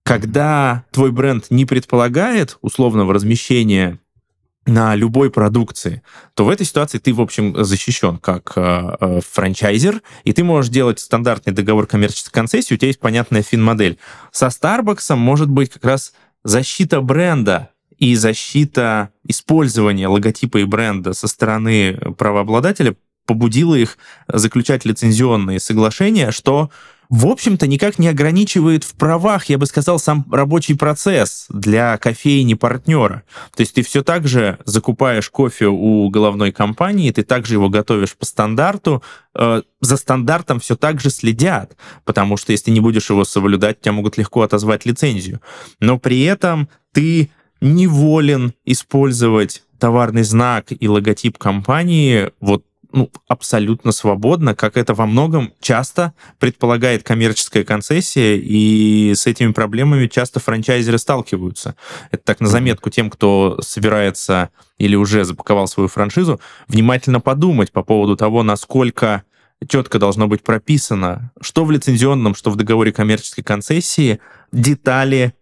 когда 0.08 0.84
твой 0.90 1.12
бренд 1.12 1.48
не 1.50 1.66
предполагает 1.66 2.56
условного 2.62 3.12
размещения 3.12 3.98
на 4.64 4.94
любой 4.94 5.30
продукции, 5.30 6.02
то 6.32 6.46
в 6.46 6.48
этой 6.48 6.64
ситуации 6.64 6.96
ты, 6.96 7.12
в 7.12 7.20
общем, 7.20 7.62
защищен 7.62 8.16
как 8.16 8.54
э, 8.56 8.96
э, 9.00 9.20
франчайзер, 9.20 10.00
и 10.24 10.32
ты 10.32 10.44
можешь 10.44 10.70
делать 10.70 10.98
стандартный 10.98 11.52
договор 11.52 11.86
коммерческой 11.86 12.32
концессии, 12.32 12.72
у 12.72 12.76
тебя 12.78 12.88
есть 12.88 13.00
понятная 13.00 13.42
фин-модель. 13.42 13.98
Со 14.32 14.46
Starbucks 14.46 15.14
может 15.14 15.50
быть 15.50 15.70
как 15.74 15.84
раз 15.84 16.14
защита 16.42 17.02
бренда 17.02 17.68
и 17.98 18.14
защита 18.14 19.10
использования 19.24 20.08
логотипа 20.08 20.56
и 20.56 20.64
бренда 20.64 21.12
со 21.12 21.28
стороны 21.28 21.98
правообладателя 22.16 22.96
побудила 23.26 23.74
их 23.74 23.98
заключать 24.26 24.86
лицензионные 24.86 25.60
соглашения, 25.60 26.30
что 26.30 26.70
в 27.10 27.26
общем-то, 27.26 27.66
никак 27.66 27.98
не 27.98 28.08
ограничивает 28.08 28.84
в 28.84 28.94
правах, 28.94 29.46
я 29.46 29.56
бы 29.56 29.64
сказал, 29.64 29.98
сам 29.98 30.26
рабочий 30.30 30.74
процесс 30.74 31.46
для 31.48 31.96
кофейни 31.96 32.52
партнера. 32.52 33.22
То 33.56 33.62
есть 33.62 33.74
ты 33.74 33.82
все 33.82 34.02
так 34.02 34.28
же 34.28 34.58
закупаешь 34.66 35.30
кофе 35.30 35.68
у 35.68 36.10
головной 36.10 36.52
компании, 36.52 37.10
ты 37.10 37.22
также 37.22 37.54
его 37.54 37.70
готовишь 37.70 38.14
по 38.14 38.26
стандарту, 38.26 39.02
э, 39.34 39.62
за 39.80 39.96
стандартом 39.96 40.60
все 40.60 40.76
так 40.76 41.00
же 41.00 41.08
следят, 41.08 41.76
потому 42.04 42.36
что 42.36 42.52
если 42.52 42.70
не 42.70 42.80
будешь 42.80 43.08
его 43.08 43.24
соблюдать, 43.24 43.80
тебя 43.80 43.92
могут 43.92 44.18
легко 44.18 44.42
отозвать 44.42 44.84
лицензию. 44.84 45.40
Но 45.80 45.98
при 45.98 46.22
этом 46.24 46.68
ты 46.92 47.30
неволен 47.62 48.52
использовать 48.66 49.62
товарный 49.78 50.24
знак 50.24 50.66
и 50.78 50.88
логотип 50.88 51.38
компании 51.38 52.32
вот 52.40 52.64
ну, 52.92 53.11
абсолютно 53.26 53.92
свободно, 53.92 54.54
как 54.54 54.76
это 54.76 54.95
во 54.95 55.07
многом 55.07 55.52
часто 55.61 56.14
предполагает 56.38 57.02
коммерческая 57.02 57.64
концессия, 57.64 58.37
и 58.37 59.14
с 59.14 59.26
этими 59.26 59.52
проблемами 59.52 60.07
часто 60.07 60.40
франчайзеры 60.40 60.99
сталкиваются. 60.99 61.76
Это 62.11 62.23
так 62.25 62.40
на 62.40 62.49
заметку 62.49 62.90
тем, 62.90 63.11
кто 63.11 63.59
собирается 63.62 64.50
или 64.78 64.97
уже 64.97 65.25
запаковал 65.25 65.68
свою 65.68 65.88
франшизу, 65.88 66.40
внимательно 66.66 67.21
подумать 67.21 67.73
по 67.73 67.83
поводу 67.83 68.16
того, 68.16 68.42
насколько 68.42 69.25
четко 69.66 69.99
должно 69.99 70.28
быть 70.28 70.42
прописано, 70.42 71.33
что 71.40 71.64
в 71.64 71.71
лицензионном, 71.71 72.35
что 72.35 72.50
в 72.50 72.57
договоре 72.57 72.92
коммерческой 72.92 73.42
концессии, 73.42 74.21
детали 74.52 75.35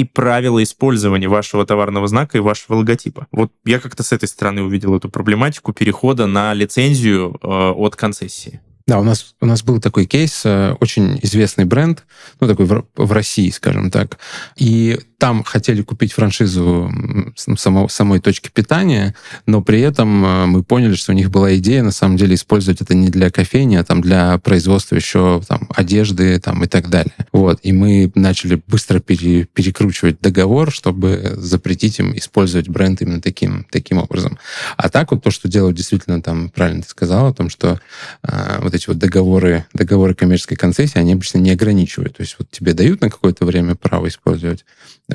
и 0.00 0.04
правила 0.04 0.62
использования 0.62 1.28
вашего 1.28 1.66
товарного 1.66 2.08
знака 2.08 2.38
и 2.38 2.40
вашего 2.40 2.76
логотипа. 2.76 3.26
Вот 3.32 3.52
я 3.66 3.78
как-то 3.78 4.02
с 4.02 4.12
этой 4.12 4.28
стороны 4.28 4.62
увидел 4.62 4.96
эту 4.96 5.10
проблематику 5.10 5.74
перехода 5.74 6.26
на 6.26 6.54
лицензию 6.54 7.36
э, 7.42 7.46
от 7.46 7.96
концессии. 7.96 8.62
Да, 8.86 8.98
у 8.98 9.04
нас, 9.04 9.34
у 9.42 9.46
нас 9.46 9.62
был 9.62 9.78
такой 9.78 10.06
кейс, 10.06 10.42
э, 10.46 10.74
очень 10.80 11.20
известный 11.22 11.66
бренд, 11.66 12.04
ну, 12.40 12.48
такой 12.48 12.64
в, 12.64 12.86
в 12.96 13.12
России, 13.12 13.50
скажем 13.50 13.90
так, 13.90 14.18
и 14.56 14.98
там 15.20 15.44
хотели 15.44 15.82
купить 15.82 16.14
франшизу 16.14 16.90
само, 17.36 17.88
самой 17.88 18.20
точки 18.20 18.48
питания, 18.48 19.14
но 19.44 19.60
при 19.60 19.80
этом 19.82 20.24
э, 20.24 20.46
мы 20.46 20.64
поняли, 20.64 20.94
что 20.94 21.12
у 21.12 21.14
них 21.14 21.30
была 21.30 21.54
идея, 21.56 21.82
на 21.82 21.90
самом 21.90 22.16
деле, 22.16 22.34
использовать 22.34 22.80
это 22.80 22.94
не 22.94 23.10
для 23.10 23.30
кофейни, 23.30 23.76
а 23.76 23.84
там 23.84 24.00
для 24.00 24.38
производства 24.38 24.96
еще 24.96 25.42
там, 25.46 25.68
одежды 25.76 26.40
там, 26.40 26.64
и 26.64 26.66
так 26.66 26.88
далее. 26.88 27.12
Вот. 27.32 27.60
И 27.62 27.72
мы 27.72 28.10
начали 28.14 28.62
быстро 28.66 28.98
пере, 29.00 29.44
перекручивать 29.44 30.22
договор, 30.22 30.72
чтобы 30.72 31.34
запретить 31.36 31.98
им 31.98 32.16
использовать 32.16 32.70
бренд 32.70 33.02
именно 33.02 33.20
таким, 33.20 33.66
таким 33.70 33.98
образом. 33.98 34.38
А 34.78 34.88
так 34.88 35.12
вот 35.12 35.22
то, 35.22 35.30
что 35.30 35.48
делают 35.48 35.76
действительно 35.76 36.22
там, 36.22 36.48
правильно 36.48 36.82
ты 36.82 36.88
сказал, 36.88 37.26
о 37.26 37.34
том, 37.34 37.50
что 37.50 37.78
э, 38.22 38.58
вот 38.62 38.74
эти 38.74 38.86
вот 38.88 38.96
договоры, 38.96 39.66
договоры 39.74 40.14
коммерческой 40.14 40.56
концессии, 40.56 40.98
они 40.98 41.12
обычно 41.12 41.36
не 41.36 41.50
ограничивают. 41.50 42.16
То 42.16 42.22
есть 42.22 42.36
вот 42.38 42.50
тебе 42.50 42.72
дают 42.72 43.02
на 43.02 43.10
какое-то 43.10 43.44
время 43.44 43.74
право 43.74 44.08
использовать 44.08 44.64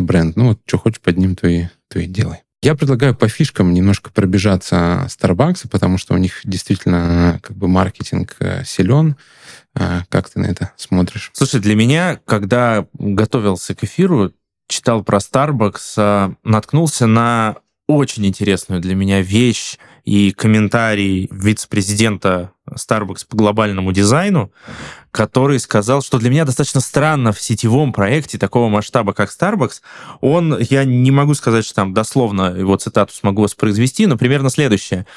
бренд. 0.01 0.35
Ну, 0.35 0.49
вот 0.49 0.59
что 0.65 0.77
хочешь 0.77 1.01
под 1.01 1.17
ним, 1.17 1.35
то 1.35 1.47
и, 1.47 1.65
то 1.89 1.99
и 1.99 2.05
делай. 2.05 2.39
Я 2.61 2.73
предлагаю 2.75 3.13
по 3.13 3.27
фишкам 3.27 3.73
немножко 3.73 4.09
пробежаться 4.11 5.07
Starbucks, 5.07 5.67
потому 5.69 5.99
что 5.99 6.15
у 6.15 6.17
них 6.17 6.41
действительно 6.43 7.39
как 7.43 7.55
бы 7.55 7.67
маркетинг 7.67 8.35
э, 8.39 8.63
силен. 8.65 9.17
Э, 9.75 10.01
как 10.09 10.29
ты 10.29 10.39
на 10.39 10.47
это 10.47 10.71
смотришь? 10.75 11.29
Слушай, 11.33 11.59
для 11.59 11.75
меня, 11.75 12.19
когда 12.25 12.87
готовился 12.93 13.75
к 13.75 13.83
эфиру, 13.83 14.33
читал 14.67 15.03
про 15.03 15.19
Starbucks, 15.19 15.93
э, 15.97 16.33
наткнулся 16.43 17.05
на 17.05 17.57
очень 17.87 18.25
интересную 18.25 18.81
для 18.81 18.95
меня 18.95 19.21
вещь 19.21 19.77
и 20.05 20.31
комментарий 20.31 21.27
вице-президента 21.31 22.51
Starbucks 22.69 23.25
по 23.27 23.35
глобальному 23.35 23.91
дизайну, 23.91 24.51
который 25.09 25.59
сказал, 25.59 26.03
что 26.03 26.19
для 26.19 26.29
меня 26.29 26.45
достаточно 26.45 26.79
странно 26.79 27.31
в 27.33 27.41
сетевом 27.41 27.91
проекте 27.91 28.37
такого 28.37 28.69
масштаба, 28.69 29.13
как 29.13 29.31
Starbucks, 29.31 29.81
он, 30.21 30.57
я 30.59 30.85
не 30.85 31.09
могу 31.09 31.33
сказать, 31.33 31.65
что 31.65 31.75
там 31.75 31.93
дословно 31.93 32.55
его 32.55 32.75
цитату 32.77 33.13
смогу 33.13 33.41
воспроизвести, 33.41 34.05
но 34.05 34.15
примерно 34.17 34.49
следующее. 34.49 35.07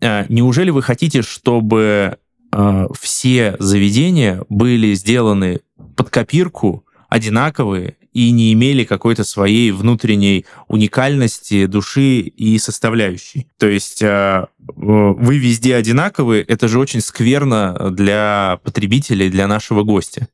«Э, 0.00 0.24
неужели 0.28 0.70
вы 0.70 0.82
хотите, 0.82 1.22
чтобы 1.22 2.18
э, 2.52 2.86
все 2.98 3.56
заведения 3.58 4.44
были 4.48 4.94
сделаны 4.94 5.60
под 5.96 6.10
копирку, 6.10 6.85
одинаковые 7.08 7.96
и 8.12 8.30
не 8.30 8.52
имели 8.52 8.84
какой-то 8.84 9.24
своей 9.24 9.70
внутренней 9.72 10.46
уникальности, 10.68 11.66
души 11.66 12.20
и 12.20 12.58
составляющей. 12.58 13.46
То 13.58 13.66
есть 13.66 14.02
э, 14.02 14.46
вы 14.58 15.38
везде 15.38 15.76
одинаковые, 15.76 16.42
это 16.42 16.68
же 16.68 16.78
очень 16.78 17.00
скверно 17.00 17.90
для 17.90 18.58
потребителей, 18.64 19.28
для 19.28 19.46
нашего 19.46 19.82
гостя. 19.82 20.28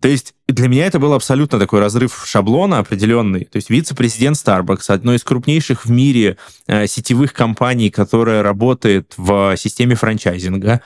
То 0.00 0.08
есть 0.08 0.34
для 0.46 0.68
меня 0.68 0.86
это 0.86 0.98
был 0.98 1.14
абсолютно 1.14 1.58
такой 1.58 1.80
разрыв 1.80 2.24
шаблона 2.26 2.78
определенный. 2.78 3.44
То 3.44 3.56
есть 3.56 3.70
вице-президент 3.70 4.36
Starbucks, 4.36 4.92
одной 4.92 5.16
из 5.16 5.24
крупнейших 5.24 5.84
в 5.84 5.90
мире 5.90 6.36
э, 6.66 6.86
сетевых 6.86 7.32
компаний, 7.32 7.90
которая 7.90 8.42
работает 8.42 9.14
в 9.16 9.56
системе 9.56 9.94
франчайзинга, 9.94 10.82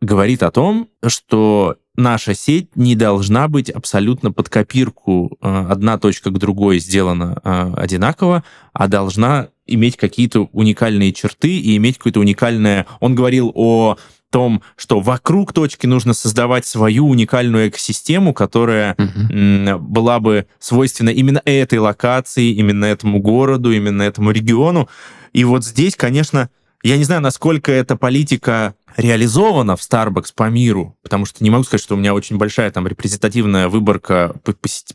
говорит 0.00 0.42
о 0.42 0.50
том, 0.50 0.88
что 1.06 1.76
наша 1.96 2.34
сеть 2.34 2.74
не 2.74 2.94
должна 2.96 3.48
быть 3.48 3.70
абсолютно 3.70 4.32
под 4.32 4.48
копирку 4.48 5.36
э, 5.40 5.66
одна 5.70 5.98
точка 5.98 6.30
к 6.30 6.38
другой 6.38 6.78
сделана 6.78 7.40
э, 7.42 7.72
одинаково, 7.76 8.44
а 8.72 8.88
должна 8.88 9.48
иметь 9.66 9.96
какие-то 9.96 10.48
уникальные 10.52 11.12
черты 11.12 11.58
и 11.58 11.76
иметь 11.76 11.98
какое-то 11.98 12.20
уникальное... 12.20 12.86
Он 13.00 13.14
говорил 13.14 13.50
о 13.54 13.96
том, 14.30 14.62
что 14.76 14.98
вокруг 14.98 15.52
точки 15.52 15.86
нужно 15.86 16.12
создавать 16.12 16.66
свою 16.66 17.08
уникальную 17.08 17.68
экосистему, 17.68 18.34
которая 18.34 18.94
uh-huh. 18.94 19.78
была 19.78 20.18
бы 20.18 20.46
свойственна 20.58 21.10
именно 21.10 21.40
этой 21.44 21.78
локации, 21.78 22.50
именно 22.50 22.84
этому 22.84 23.20
городу, 23.20 23.70
именно 23.70 24.02
этому 24.02 24.32
региону. 24.32 24.88
И 25.32 25.44
вот 25.44 25.64
здесь, 25.64 25.94
конечно, 25.94 26.50
я 26.82 26.96
не 26.96 27.04
знаю, 27.04 27.22
насколько 27.22 27.70
эта 27.70 27.96
политика 27.96 28.74
реализована 28.96 29.76
в 29.76 29.80
Starbucks 29.80 30.32
по 30.34 30.48
миру, 30.48 30.96
потому 31.02 31.26
что 31.26 31.42
не 31.42 31.50
могу 31.50 31.64
сказать, 31.64 31.82
что 31.82 31.94
у 31.94 31.98
меня 31.98 32.14
очень 32.14 32.36
большая 32.36 32.70
там 32.70 32.86
репрезентативная 32.86 33.68
выборка 33.68 34.36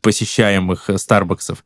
посещаемых 0.01 0.89
Starbucks, 0.89 1.57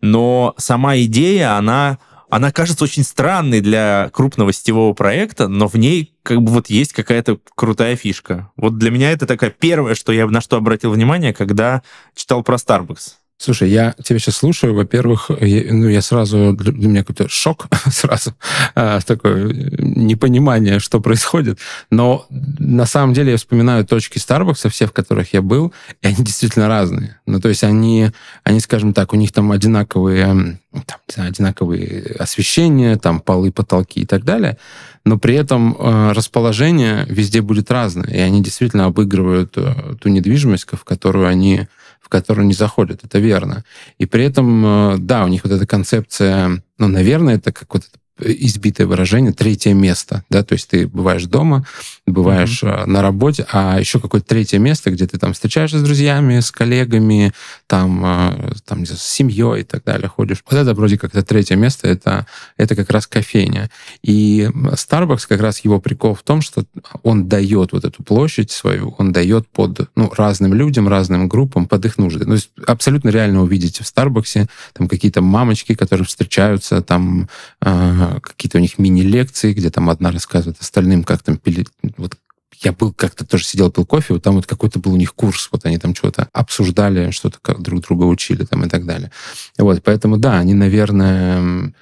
но 0.00 0.54
сама 0.56 0.96
идея, 0.98 1.56
она 1.56 1.98
она 2.30 2.52
кажется 2.52 2.84
очень 2.84 3.02
странной 3.02 3.60
для 3.60 4.08
крупного 4.12 4.52
сетевого 4.52 4.92
проекта, 4.94 5.48
но 5.48 5.66
в 5.66 5.74
ней 5.74 6.14
как 6.22 6.40
бы 6.40 6.52
вот 6.52 6.70
есть 6.70 6.92
какая-то 6.92 7.40
крутая 7.56 7.96
фишка. 7.96 8.52
Вот 8.56 8.78
для 8.78 8.92
меня 8.92 9.10
это 9.10 9.26
такая 9.26 9.50
первое, 9.50 9.96
что 9.96 10.12
я 10.12 10.28
на 10.28 10.40
что 10.40 10.56
обратил 10.56 10.92
внимание, 10.92 11.34
когда 11.34 11.82
читал 12.14 12.44
про 12.44 12.54
Starbucks. 12.54 13.14
Слушай, 13.42 13.70
я 13.70 13.94
тебя 14.04 14.18
сейчас 14.18 14.36
слушаю. 14.36 14.74
Во-первых, 14.74 15.30
ну, 15.30 15.88
я 15.88 16.02
сразу... 16.02 16.52
Для 16.52 16.88
меня 16.88 17.00
какой-то 17.00 17.26
шок 17.30 17.68
сразу. 17.90 18.34
А, 18.74 19.00
такое 19.00 19.46
непонимание, 19.78 20.78
что 20.78 21.00
происходит. 21.00 21.58
Но 21.90 22.26
на 22.28 22.84
самом 22.84 23.14
деле 23.14 23.30
я 23.30 23.38
вспоминаю 23.38 23.86
точки 23.86 24.18
Starbucks, 24.18 24.68
все, 24.68 24.84
в 24.84 24.92
которых 24.92 25.32
я 25.32 25.40
был, 25.40 25.72
и 26.02 26.08
они 26.08 26.16
действительно 26.18 26.68
разные. 26.68 27.18
Ну, 27.24 27.40
то 27.40 27.48
есть 27.48 27.64
они, 27.64 28.10
они 28.44 28.60
скажем 28.60 28.92
так, 28.92 29.14
у 29.14 29.16
них 29.16 29.32
там 29.32 29.52
одинаковые, 29.52 30.58
там, 30.72 30.98
знаю, 31.08 31.30
одинаковые 31.30 32.16
освещения, 32.18 32.98
там 32.98 33.20
полы, 33.20 33.52
потолки 33.52 34.00
и 34.00 34.06
так 34.06 34.22
далее, 34.22 34.58
но 35.06 35.18
при 35.18 35.34
этом 35.34 35.74
э, 35.78 36.12
расположение 36.12 37.06
везде 37.08 37.40
будет 37.40 37.70
разное, 37.70 38.10
и 38.10 38.18
они 38.18 38.42
действительно 38.42 38.84
обыгрывают 38.84 39.54
э, 39.56 39.94
ту 39.98 40.10
недвижимость, 40.10 40.66
в 40.70 40.84
которую 40.84 41.26
они 41.26 41.68
которую 42.08 42.46
не 42.46 42.54
заходят, 42.54 43.04
это 43.04 43.18
верно. 43.18 43.64
И 43.98 44.06
при 44.06 44.24
этом, 44.24 44.94
э, 44.94 44.98
да, 44.98 45.24
у 45.24 45.28
них 45.28 45.44
вот 45.44 45.52
эта 45.52 45.66
концепция, 45.66 46.62
ну, 46.78 46.88
наверное, 46.88 47.36
это 47.36 47.52
как 47.52 47.72
вот 47.74 47.84
избитое 48.22 48.86
выражение, 48.86 49.32
третье 49.32 49.72
место, 49.74 50.24
да, 50.30 50.42
то 50.42 50.52
есть 50.52 50.68
ты 50.68 50.86
бываешь 50.86 51.24
дома, 51.24 51.66
бываешь 52.10 52.62
mm-hmm. 52.62 52.86
на 52.86 53.02
работе, 53.02 53.46
а 53.52 53.78
еще 53.78 54.00
какое-то 54.00 54.26
третье 54.26 54.58
место, 54.58 54.90
где 54.90 55.06
ты 55.06 55.18
там 55.18 55.32
встречаешься 55.32 55.78
с 55.78 55.82
друзьями, 55.82 56.40
с 56.40 56.50
коллегами, 56.50 57.32
там, 57.66 58.04
э, 58.04 58.52
там 58.64 58.86
с 58.86 59.02
семьей 59.02 59.60
и 59.60 59.64
так 59.64 59.84
далее 59.84 60.08
ходишь. 60.08 60.42
Вот 60.48 60.58
это 60.58 60.74
вроде 60.74 60.98
как 60.98 61.14
это 61.14 61.24
третье 61.24 61.56
место, 61.56 61.88
это, 61.88 62.26
это 62.56 62.76
как 62.76 62.90
раз 62.90 63.06
кофейня. 63.06 63.70
И 64.02 64.48
Starbucks 64.54 65.26
как 65.28 65.40
раз 65.40 65.60
его 65.60 65.80
прикол 65.80 66.14
в 66.14 66.22
том, 66.22 66.42
что 66.42 66.64
он 67.02 67.28
дает 67.28 67.72
вот 67.72 67.84
эту 67.84 68.02
площадь 68.02 68.50
свою, 68.50 68.94
он 68.98 69.12
дает 69.12 69.48
под 69.48 69.88
ну, 69.96 70.12
разным 70.16 70.54
людям, 70.54 70.88
разным 70.88 71.28
группам, 71.28 71.66
под 71.66 71.84
их 71.84 71.98
нужды. 71.98 72.24
Ну, 72.24 72.30
то 72.30 72.34
есть 72.34 72.50
абсолютно 72.66 73.10
реально 73.10 73.42
увидеть 73.42 73.80
в 73.80 73.86
Старбаксе 73.86 74.46
там 74.72 74.88
какие-то 74.88 75.22
мамочки, 75.22 75.74
которые 75.74 76.06
встречаются 76.06 76.82
там 76.82 77.28
э, 77.60 78.18
какие-то 78.22 78.58
у 78.58 78.60
них 78.60 78.78
мини-лекции, 78.78 79.52
где 79.52 79.70
там 79.70 79.90
одна 79.90 80.10
рассказывает 80.10 80.60
остальным, 80.60 81.04
как 81.04 81.22
там 81.22 81.36
пили, 81.36 81.66
вот 82.00 82.16
я 82.62 82.72
был 82.72 82.92
как-то 82.92 83.24
тоже 83.24 83.44
сидел, 83.44 83.70
пил 83.70 83.86
кофе, 83.86 84.14
вот 84.14 84.22
там 84.22 84.34
вот 84.34 84.46
какой-то 84.46 84.78
был 84.78 84.92
у 84.92 84.96
них 84.96 85.14
курс, 85.14 85.48
вот 85.52 85.64
они 85.64 85.78
там 85.78 85.94
что-то 85.94 86.28
обсуждали, 86.32 87.10
что-то 87.10 87.38
друг 87.58 87.82
друга 87.82 88.04
учили 88.04 88.44
там 88.44 88.64
и 88.64 88.68
так 88.68 88.84
далее. 88.84 89.10
Вот, 89.56 89.82
поэтому 89.82 90.18
да, 90.18 90.38
они, 90.38 90.54
наверное, 90.54 91.72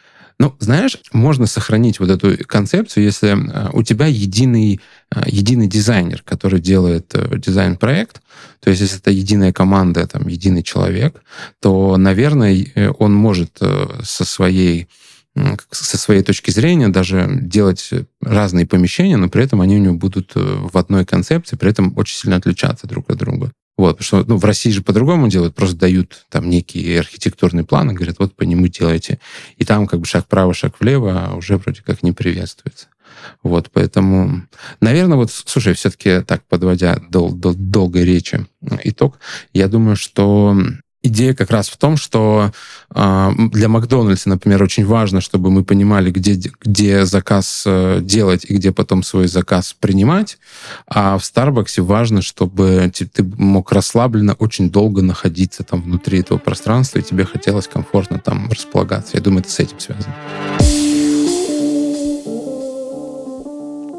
ну, 0.40 0.54
знаешь, 0.60 0.98
можно 1.12 1.46
сохранить 1.46 1.98
вот 1.98 2.10
эту 2.10 2.38
концепцию, 2.46 3.04
если 3.04 3.30
э, 3.30 3.70
у 3.72 3.82
тебя 3.82 4.06
единый, 4.06 4.80
э, 5.12 5.22
единый 5.26 5.66
дизайнер, 5.66 6.22
который 6.24 6.60
делает 6.60 7.12
э, 7.14 7.38
дизайн-проект, 7.38 8.22
то 8.60 8.70
есть 8.70 8.80
если 8.80 8.98
это 8.98 9.10
единая 9.10 9.52
команда, 9.52 10.06
там, 10.06 10.28
единый 10.28 10.62
человек, 10.62 11.20
то, 11.60 11.96
наверное, 11.96 12.94
он 12.98 13.14
может 13.14 13.58
со 13.58 14.24
своей 14.24 14.88
со 15.70 15.98
своей 15.98 16.22
точки 16.22 16.50
зрения 16.50 16.88
даже 16.88 17.28
делать 17.30 17.90
разные 18.20 18.66
помещения, 18.66 19.16
но 19.16 19.28
при 19.28 19.44
этом 19.44 19.60
они 19.60 19.76
у 19.76 19.80
него 19.80 19.94
будут 19.94 20.32
в 20.34 20.76
одной 20.76 21.04
концепции, 21.04 21.56
при 21.56 21.70
этом 21.70 21.92
очень 21.96 22.16
сильно 22.16 22.36
отличаться 22.36 22.86
друг 22.86 23.10
от 23.10 23.18
друга. 23.18 23.52
Вот, 23.78 23.98
потому 23.98 24.04
что 24.04 24.28
ну, 24.28 24.36
в 24.38 24.44
России 24.44 24.70
же 24.70 24.82
по-другому 24.82 25.28
делают, 25.28 25.54
просто 25.54 25.76
дают 25.76 26.26
там 26.30 26.50
некий 26.50 26.96
архитектурный 26.96 27.62
план 27.62 27.92
и 27.92 27.94
говорят, 27.94 28.16
вот 28.18 28.34
по 28.34 28.42
нему 28.42 28.66
делайте. 28.66 29.20
И 29.56 29.64
там 29.64 29.86
как 29.86 30.00
бы 30.00 30.06
шаг 30.06 30.24
вправо, 30.24 30.52
шаг 30.52 30.80
влево 30.80 31.26
а 31.28 31.34
уже 31.36 31.56
вроде 31.58 31.82
как 31.82 32.02
не 32.02 32.10
приветствуется. 32.10 32.88
Вот, 33.44 33.70
поэтому, 33.72 34.42
наверное, 34.80 35.16
вот, 35.16 35.30
слушай, 35.30 35.74
все-таки 35.74 36.22
так, 36.22 36.42
подводя 36.48 37.00
дол- 37.08 37.32
дол- 37.32 37.54
долгой 37.54 38.04
речи 38.04 38.46
итог, 38.82 39.20
я 39.52 39.68
думаю, 39.68 39.94
что 39.94 40.56
идея 41.02 41.34
как 41.34 41.50
раз 41.50 41.68
в 41.68 41.76
том, 41.76 41.96
что 41.96 42.50
э, 42.94 43.30
для 43.52 43.68
Макдональдса, 43.68 44.28
например, 44.28 44.62
очень 44.62 44.84
важно, 44.84 45.20
чтобы 45.20 45.50
мы 45.50 45.64
понимали, 45.64 46.10
где, 46.10 46.50
где 46.60 47.04
заказ 47.04 47.64
э, 47.66 48.00
делать 48.02 48.44
и 48.48 48.54
где 48.54 48.72
потом 48.72 49.02
свой 49.02 49.28
заказ 49.28 49.74
принимать. 49.78 50.38
А 50.86 51.18
в 51.18 51.24
Старбаксе 51.24 51.82
важно, 51.82 52.22
чтобы 52.22 52.90
ты, 52.94 53.06
ты 53.06 53.22
мог 53.22 53.72
расслабленно 53.72 54.34
очень 54.34 54.70
долго 54.70 55.02
находиться 55.02 55.62
там 55.62 55.82
внутри 55.82 56.20
этого 56.20 56.38
пространства, 56.38 56.98
и 56.98 57.02
тебе 57.02 57.24
хотелось 57.24 57.68
комфортно 57.68 58.18
там 58.18 58.50
располагаться. 58.50 59.16
Я 59.16 59.22
думаю, 59.22 59.40
это 59.40 59.50
с 59.50 59.58
этим 59.58 59.78
связано. 59.78 60.14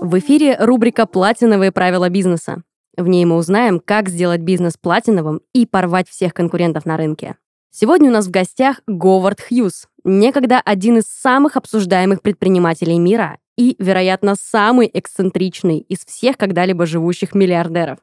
В 0.02 0.18
эфире 0.18 0.58
рубрика 0.60 1.06
«Платиновые 1.06 1.72
правила 1.72 2.10
бизнеса». 2.10 2.64
В 3.00 3.08
ней 3.08 3.24
мы 3.24 3.38
узнаем, 3.38 3.80
как 3.80 4.10
сделать 4.10 4.42
бизнес 4.42 4.76
платиновым 4.76 5.40
и 5.54 5.66
порвать 5.66 6.10
всех 6.10 6.34
конкурентов 6.34 6.86
на 6.86 6.98
рынке. 6.98 7.38
Сегодня 7.72 8.10
у 8.10 8.14
нас 8.14 8.28
в 8.28 8.30
гостях 8.30 8.82
Говард 8.88 9.40
Хьюз, 9.40 9.88
некогда 10.04 10.60
один 10.60 10.98
из 10.98 11.06
самых 11.06 11.56
обсуждаемых 11.56 12.22
предпринимателей 12.22 13.00
мира 13.00 13.38
и, 13.58 13.78
вероятно, 13.80 14.36
самый 14.36 14.92
эксцентричный 14.94 15.80
из 15.80 16.00
всех 16.00 16.36
когда-либо 16.36 16.86
живущих 16.86 17.34
миллиардеров. 17.34 18.00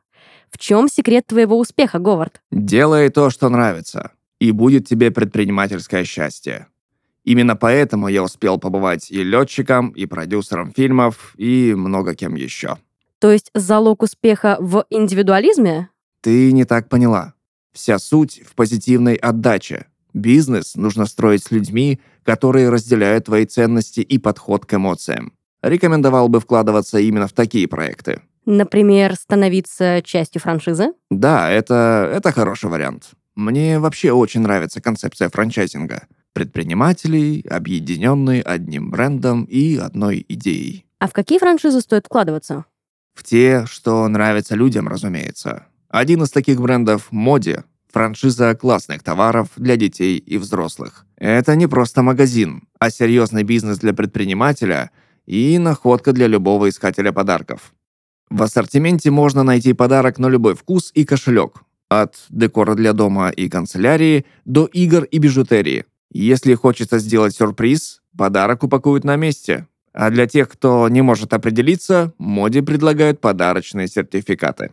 В 0.50 0.56
чем 0.56 0.88
секрет 0.88 1.26
твоего 1.26 1.58
успеха, 1.58 1.98
Говард? 1.98 2.40
Делай 2.50 3.10
то, 3.10 3.28
что 3.28 3.50
нравится, 3.50 4.12
и 4.40 4.50
будет 4.50 4.88
тебе 4.88 5.10
предпринимательское 5.10 6.04
счастье. 6.04 6.68
Именно 7.22 7.54
поэтому 7.54 8.08
я 8.08 8.22
успел 8.22 8.56
побывать 8.56 9.10
и 9.10 9.22
летчиком, 9.22 9.90
и 9.90 10.06
продюсером 10.06 10.72
фильмов, 10.72 11.34
и 11.36 11.74
много 11.76 12.14
кем 12.14 12.34
еще. 12.34 12.78
То 13.18 13.32
есть 13.32 13.50
залог 13.54 14.02
успеха 14.02 14.56
в 14.60 14.84
индивидуализме? 14.90 15.88
Ты 16.20 16.52
не 16.52 16.64
так 16.64 16.88
поняла. 16.88 17.34
Вся 17.72 17.98
суть 17.98 18.42
в 18.46 18.54
позитивной 18.54 19.14
отдаче. 19.14 19.86
Бизнес 20.12 20.76
нужно 20.76 21.06
строить 21.06 21.44
с 21.44 21.50
людьми, 21.50 22.00
которые 22.24 22.70
разделяют 22.70 23.26
твои 23.26 23.44
ценности 23.44 24.00
и 24.00 24.18
подход 24.18 24.66
к 24.66 24.74
эмоциям. 24.74 25.32
Рекомендовал 25.62 26.28
бы 26.28 26.40
вкладываться 26.40 26.98
именно 26.98 27.28
в 27.28 27.32
такие 27.32 27.68
проекты. 27.68 28.22
Например, 28.46 29.14
становиться 29.14 30.00
частью 30.02 30.40
франшизы? 30.40 30.92
Да, 31.10 31.50
это, 31.50 32.10
это 32.14 32.32
хороший 32.32 32.70
вариант. 32.70 33.10
Мне 33.34 33.78
вообще 33.78 34.12
очень 34.12 34.40
нравится 34.40 34.80
концепция 34.80 35.28
франчайзинга. 35.28 36.06
Предпринимателей, 36.32 37.44
объединенные 37.48 38.42
одним 38.42 38.90
брендом 38.90 39.44
и 39.44 39.76
одной 39.76 40.24
идеей. 40.28 40.86
А 40.98 41.08
в 41.08 41.12
какие 41.12 41.38
франшизы 41.38 41.80
стоит 41.80 42.06
вкладываться? 42.06 42.64
В 43.16 43.24
те, 43.24 43.64
что 43.66 44.06
нравятся 44.06 44.54
людям, 44.54 44.86
разумеется. 44.86 45.66
Один 45.88 46.22
из 46.22 46.30
таких 46.30 46.60
брендов– 46.60 47.08
Моди, 47.10 47.56
франшиза 47.90 48.54
классных 48.54 49.02
товаров 49.02 49.48
для 49.56 49.76
детей 49.76 50.18
и 50.18 50.36
взрослых. 50.36 51.06
Это 51.16 51.56
не 51.56 51.66
просто 51.66 52.02
магазин, 52.02 52.64
а 52.78 52.90
серьезный 52.90 53.42
бизнес 53.42 53.78
для 53.78 53.94
предпринимателя 53.94 54.90
и 55.24 55.56
находка 55.58 56.12
для 56.12 56.26
любого 56.26 56.68
искателя 56.68 57.10
подарков. 57.10 57.72
В 58.28 58.42
ассортименте 58.42 59.10
можно 59.10 59.42
найти 59.42 59.72
подарок 59.72 60.18
на 60.18 60.26
любой 60.26 60.54
вкус 60.54 60.90
и 60.92 61.06
кошелек, 61.06 61.62
от 61.88 62.16
декора 62.28 62.74
для 62.74 62.92
дома 62.92 63.30
и 63.30 63.48
канцелярии 63.48 64.26
до 64.44 64.66
игр 64.66 65.04
и 65.04 65.16
бижутерии. 65.18 65.86
Если 66.12 66.54
хочется 66.54 66.98
сделать 66.98 67.34
сюрприз, 67.34 68.02
подарок 68.16 68.62
упакуют 68.62 69.04
на 69.04 69.16
месте. 69.16 69.68
А 69.96 70.10
для 70.10 70.26
тех, 70.26 70.50
кто 70.50 70.90
не 70.90 71.00
может 71.00 71.32
определиться, 71.32 72.12
Моди 72.18 72.60
предлагают 72.60 73.22
подарочные 73.22 73.88
сертификаты. 73.88 74.72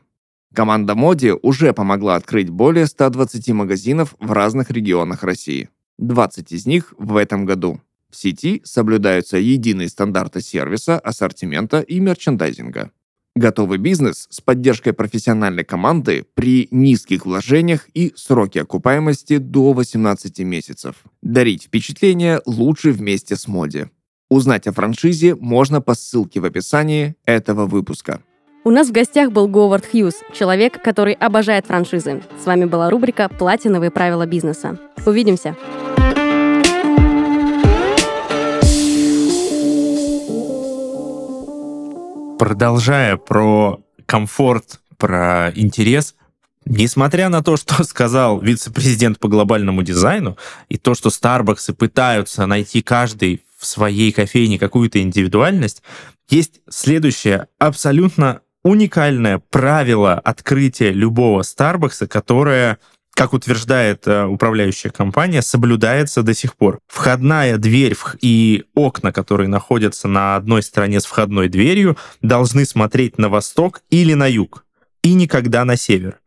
Команда 0.54 0.96
Моди 0.96 1.32
уже 1.42 1.72
помогла 1.72 2.16
открыть 2.16 2.50
более 2.50 2.88
120 2.88 3.48
магазинов 3.52 4.16
в 4.20 4.34
разных 4.34 4.70
регионах 4.70 5.24
России. 5.24 5.70
20 5.98 6.52
из 6.52 6.66
них 6.66 6.94
в 6.98 7.16
этом 7.16 7.46
году. 7.46 7.80
В 8.10 8.18
сети 8.18 8.62
соблюдаются 8.66 9.38
единые 9.38 9.88
стандарты 9.88 10.42
сервиса, 10.42 11.00
ассортимента 11.00 11.80
и 11.80 12.02
мерчендайзинга. 12.02 12.92
Готовый 13.34 13.78
бизнес 13.78 14.28
с 14.30 14.42
поддержкой 14.42 14.92
профессиональной 14.92 15.64
команды 15.64 16.26
при 16.34 16.68
низких 16.70 17.26
вложениях 17.26 17.88
и 17.94 18.12
сроке 18.18 18.62
окупаемости 18.62 19.38
до 19.38 19.72
18 19.72 20.40
месяцев. 20.40 20.98
Дарить 21.22 21.64
впечатление 21.64 22.42
лучше 22.46 22.92
вместе 22.92 23.38
с 23.38 23.48
Моди. 23.48 23.86
Узнать 24.34 24.66
о 24.66 24.72
франшизе 24.72 25.36
можно 25.36 25.80
по 25.80 25.94
ссылке 25.94 26.40
в 26.40 26.46
описании 26.46 27.16
этого 27.28 27.68
выпуска. 27.68 28.24
У 28.64 28.72
нас 28.72 28.90
в 28.90 28.92
гостях 28.92 29.32
был 29.32 29.48
Говард 29.48 29.86
Хьюз, 29.86 30.16
человек, 30.34 30.82
который 30.82 31.14
обожает 31.14 31.68
франшизы. 31.68 32.24
С 32.42 32.48
вами 32.48 32.66
была 32.66 32.90
рубрика 32.90 33.30
«Платиновые 33.30 33.92
правила 33.92 34.26
бизнеса». 34.26 34.80
Увидимся! 35.06 35.56
Продолжая 42.40 43.18
про 43.18 43.82
комфорт, 44.08 44.82
про 44.98 45.52
интерес, 45.54 46.16
Несмотря 46.66 47.28
на 47.28 47.44
то, 47.44 47.58
что 47.58 47.84
сказал 47.84 48.40
вице-президент 48.40 49.20
по 49.20 49.28
глобальному 49.28 49.84
дизайну, 49.84 50.38
и 50.70 50.78
то, 50.78 50.96
что 50.96 51.10
Starbucks 51.10 51.74
пытаются 51.74 52.46
найти 52.46 52.82
каждый 52.82 53.44
в 53.64 53.66
своей 53.66 54.12
кофейне 54.12 54.60
какую-то 54.60 55.02
индивидуальность, 55.02 55.82
есть 56.30 56.60
следующее 56.70 57.48
абсолютно 57.60 58.42
уникальное 58.62 59.42
правило 59.50 60.16
открытия 60.16 60.92
любого 60.92 61.42
Starbucks, 61.42 62.08
которое 62.08 62.78
как 63.16 63.34
утверждает 63.34 64.06
э, 64.08 64.26
управляющая 64.26 64.92
компания, 64.92 65.42
соблюдается 65.42 66.24
до 66.24 66.34
сих 66.34 66.56
пор. 66.56 66.80
Входная 66.88 67.58
дверь 67.58 67.96
и 68.22 68.66
окна, 68.74 69.14
которые 69.14 69.48
находятся 69.48 70.08
на 70.08 70.36
одной 70.36 70.62
стороне 70.64 71.00
с 71.00 71.06
входной 71.06 71.48
дверью, 71.48 71.96
должны 72.22 72.66
смотреть 72.66 73.18
на 73.18 73.30
восток 73.30 73.82
или 73.90 74.14
на 74.14 74.28
юг, 74.28 74.66
и 75.04 75.14
никогда 75.14 75.64
на 75.64 75.78
север. 75.78 76.20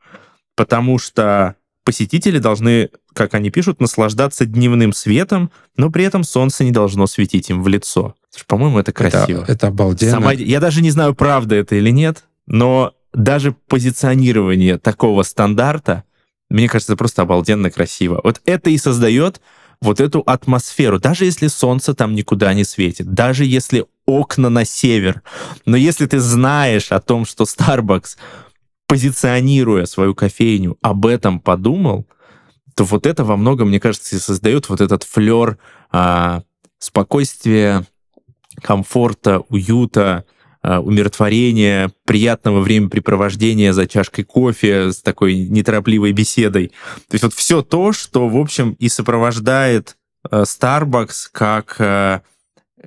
Потому 0.54 0.98
что 0.98 1.56
посетители 1.86 2.40
должны, 2.40 2.90
как 3.14 3.34
они 3.34 3.50
пишут, 3.50 3.80
наслаждаться 3.80 4.44
дневным 4.44 4.92
светом, 4.92 5.52
но 5.76 5.88
при 5.88 6.04
этом 6.04 6.24
солнце 6.24 6.64
не 6.64 6.72
должно 6.72 7.06
светить 7.06 7.48
им 7.48 7.62
в 7.62 7.68
лицо. 7.68 8.16
По-моему, 8.48 8.80
это 8.80 8.92
красиво. 8.92 9.42
Это, 9.42 9.52
это 9.52 9.66
обалденно. 9.68 10.12
Сама... 10.12 10.32
Я 10.32 10.58
даже 10.58 10.82
не 10.82 10.90
знаю, 10.90 11.14
правда 11.14 11.54
это 11.54 11.76
или 11.76 11.90
нет, 11.90 12.24
но 12.46 12.92
даже 13.14 13.52
позиционирование 13.68 14.78
такого 14.78 15.22
стандарта, 15.22 16.02
мне 16.50 16.68
кажется, 16.68 16.96
просто 16.96 17.22
обалденно 17.22 17.70
красиво. 17.70 18.20
Вот 18.24 18.42
это 18.44 18.68
и 18.68 18.78
создает 18.78 19.40
вот 19.80 20.00
эту 20.00 20.20
атмосферу, 20.26 20.98
даже 20.98 21.24
если 21.24 21.46
солнце 21.46 21.94
там 21.94 22.14
никуда 22.14 22.52
не 22.52 22.64
светит, 22.64 23.12
даже 23.12 23.44
если 23.44 23.86
окна 24.06 24.48
на 24.48 24.64
север, 24.64 25.22
но 25.66 25.76
если 25.76 26.06
ты 26.06 26.18
знаешь 26.18 26.90
о 26.90 27.00
том, 27.00 27.26
что 27.26 27.44
Starbucks 27.44 28.16
позиционируя 28.86 29.86
свою 29.86 30.14
кофейню, 30.14 30.76
об 30.80 31.06
этом 31.06 31.40
подумал, 31.40 32.06
то 32.74 32.84
вот 32.84 33.06
это 33.06 33.24
во 33.24 33.36
многом, 33.36 33.68
мне 33.68 33.80
кажется, 33.80 34.16
и 34.16 34.18
создает 34.18 34.68
вот 34.68 34.80
этот 34.80 35.02
флер 35.02 35.58
а, 35.90 36.42
спокойствия, 36.78 37.84
комфорта, 38.62 39.40
уюта, 39.48 40.24
а, 40.62 40.80
умиротворения, 40.80 41.90
приятного 42.04 42.60
времяпрепровождения 42.60 43.72
за 43.72 43.86
чашкой 43.86 44.24
кофе 44.24 44.92
с 44.92 45.00
такой 45.00 45.36
неторопливой 45.36 46.12
беседой. 46.12 46.68
То 47.08 47.14
есть 47.14 47.24
вот 47.24 47.34
все 47.34 47.62
то, 47.62 47.92
что, 47.92 48.28
в 48.28 48.36
общем, 48.36 48.72
и 48.78 48.88
сопровождает 48.88 49.96
а, 50.22 50.42
Starbucks 50.42 51.28
как 51.32 51.76
а, 51.78 52.22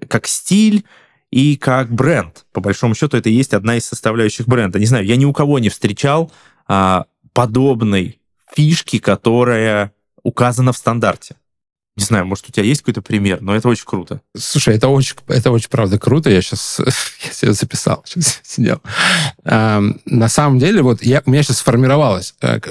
как 0.08 0.28
стиль 0.28 0.86
и 1.32 1.58
как 1.58 1.92
бренд. 1.92 2.46
По 2.52 2.62
большому 2.62 2.96
счету, 2.96 3.18
это 3.18 3.30
и 3.30 3.34
есть 3.34 3.54
одна 3.54 3.76
из 3.76 3.86
составляющих 3.86 4.48
бренда. 4.48 4.80
Не 4.80 4.86
знаю, 4.86 5.06
я 5.06 5.15
ни 5.15 5.26
у 5.26 5.34
кого 5.34 5.60
не 5.60 5.70
встречал 5.70 6.32
а, 6.68 7.06
подобной 7.34 8.20
фишки, 8.52 9.00
которая 9.00 9.94
указана 10.24 10.74
в 10.74 10.78
стандарте. 10.78 11.36
Не 12.00 12.06
знаю, 12.06 12.26
может, 12.26 12.48
у 12.48 12.52
тебя 12.54 12.64
есть 12.64 12.82
какой-то 12.82 13.02
пример, 13.02 13.42
но 13.42 13.54
это 13.54 13.68
очень 13.68 13.84
круто. 13.86 14.22
Слушай, 14.38 14.76
это 14.76 14.88
очень, 14.88 15.16
это 15.28 15.52
очень 15.52 15.70
правда 15.70 16.00
круто. 16.00 16.30
Я 16.30 16.42
сейчас 16.42 16.80
я 17.26 17.32
себе 17.34 17.52
записал, 17.52 18.04
сейчас 18.06 18.40
сидел. 18.42 18.82
А, 19.44 19.82
на 20.06 20.30
самом 20.30 20.60
деле, 20.60 20.82
вот 20.82 21.04
я, 21.04 21.22
у 21.26 21.30
меня 21.30 21.44
сейчас 21.44 21.58
сформировалось, 21.58 22.36
э, 22.40 22.62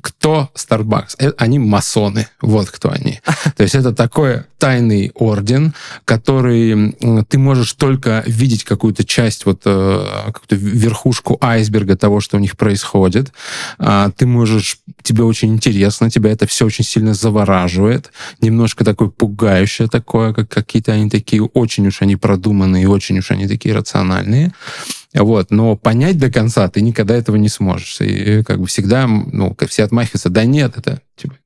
кто 0.00 0.50
Starbucks. 0.54 1.16
Э, 1.18 1.32
они 1.36 1.58
масоны. 1.58 2.28
Вот 2.40 2.70
кто 2.70 2.90
они. 2.90 3.20
То 3.56 3.64
есть 3.64 3.74
это 3.74 3.92
такой 3.92 4.44
тайный 4.58 5.10
орден, 5.14 5.74
который 6.04 6.92
ты 7.28 7.38
можешь 7.38 7.72
только 7.74 8.22
видеть 8.26 8.64
какую-то 8.64 9.04
часть, 9.04 9.46
вот 9.46 9.62
э, 9.64 10.06
какую-то 10.26 10.54
верхушку 10.54 11.38
айсберга 11.40 11.96
того, 11.96 12.20
что 12.20 12.36
у 12.36 12.40
них 12.40 12.56
происходит. 12.56 13.32
А, 13.78 14.10
ты 14.16 14.26
можешь, 14.26 14.78
тебе 15.02 15.24
очень 15.24 15.54
интересно, 15.54 16.10
тебя 16.10 16.30
это 16.30 16.46
все 16.46 16.66
очень 16.66 16.84
сильно 16.84 17.14
завораживает. 17.14 18.12
Немножко 18.40 18.75
немножко 18.76 18.84
такое 18.84 19.08
пугающее 19.08 19.88
такое, 19.88 20.32
как 20.32 20.48
какие-то 20.48 20.92
они 20.92 21.10
такие, 21.10 21.42
очень 21.42 21.86
уж 21.86 22.02
они 22.02 22.16
продуманные, 22.16 22.88
очень 22.88 23.18
уж 23.18 23.30
они 23.30 23.46
такие 23.46 23.74
рациональные. 23.74 24.52
Вот, 25.14 25.50
но 25.50 25.76
понять 25.76 26.18
до 26.18 26.30
конца 26.30 26.68
ты 26.68 26.82
никогда 26.82 27.16
этого 27.16 27.36
не 27.36 27.48
сможешь. 27.48 28.00
И 28.00 28.42
как 28.42 28.60
бы 28.60 28.66
всегда, 28.66 29.06
ну, 29.06 29.56
все 29.68 29.84
отмахиваются, 29.84 30.28
да 30.28 30.44
нет, 30.44 30.76
это 30.76 31.00
типа, 31.16 31.36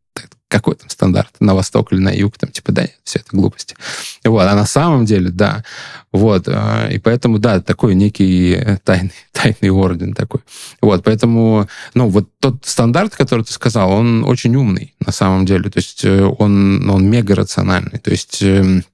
какой 0.51 0.75
там 0.75 0.91
стандарт, 0.91 1.31
на 1.39 1.55
восток 1.55 1.93
или 1.93 2.01
на 2.01 2.11
юг, 2.11 2.37
там, 2.37 2.51
типа, 2.51 2.73
да, 2.73 2.87
все 3.05 3.21
это 3.21 3.29
глупости. 3.31 3.77
Вот, 4.25 4.43
а 4.43 4.55
на 4.57 4.67
самом 4.67 5.05
деле, 5.05 5.31
да, 5.31 5.65
вот, 6.13 6.49
а, 6.49 6.89
и 6.89 6.99
поэтому, 6.99 7.39
да, 7.39 7.61
такой 7.61 7.95
некий 7.95 8.55
э, 8.55 8.79
тайный, 8.85 9.13
тайный 9.33 9.71
орден 9.71 10.13
такой. 10.13 10.41
Вот, 10.83 11.05
поэтому, 11.05 11.69
ну, 11.95 12.09
вот 12.09 12.29
тот 12.41 12.67
стандарт, 12.67 13.15
который 13.15 13.45
ты 13.45 13.53
сказал, 13.53 13.93
он 13.93 14.25
очень 14.25 14.57
умный, 14.57 14.93
на 14.99 15.13
самом 15.13 15.47
деле, 15.47 15.71
то 15.71 15.79
есть 15.79 16.05
э, 16.05 16.25
он, 16.25 16.91
он 16.91 17.09
мега 17.09 17.37
рациональный, 17.37 18.01
то 18.01 18.11
есть 18.11 18.43
эм, 18.43 18.85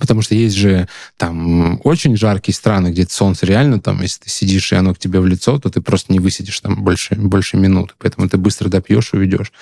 Потому 0.00 0.22
что 0.22 0.34
есть 0.34 0.56
же 0.56 0.88
там 1.16 1.80
очень 1.84 2.16
жаркие 2.16 2.54
страны, 2.54 2.88
где 2.88 3.06
солнце 3.06 3.46
реально 3.46 3.80
там, 3.80 4.02
если 4.02 4.24
ты 4.24 4.30
сидишь, 4.30 4.72
и 4.72 4.76
оно 4.76 4.94
к 4.94 4.98
тебе 4.98 5.20
в 5.20 5.26
лицо, 5.26 5.58
то 5.58 5.70
ты 5.70 5.80
просто 5.80 6.12
не 6.12 6.20
высидишь 6.20 6.60
там 6.60 6.82
больше, 6.82 7.14
больше 7.14 7.56
минут. 7.56 7.94
Поэтому 7.98 8.28
ты 8.28 8.36
быстро 8.36 8.68
допьешь 8.68 9.10
и 9.12 9.16
уйдешь. 9.16 9.52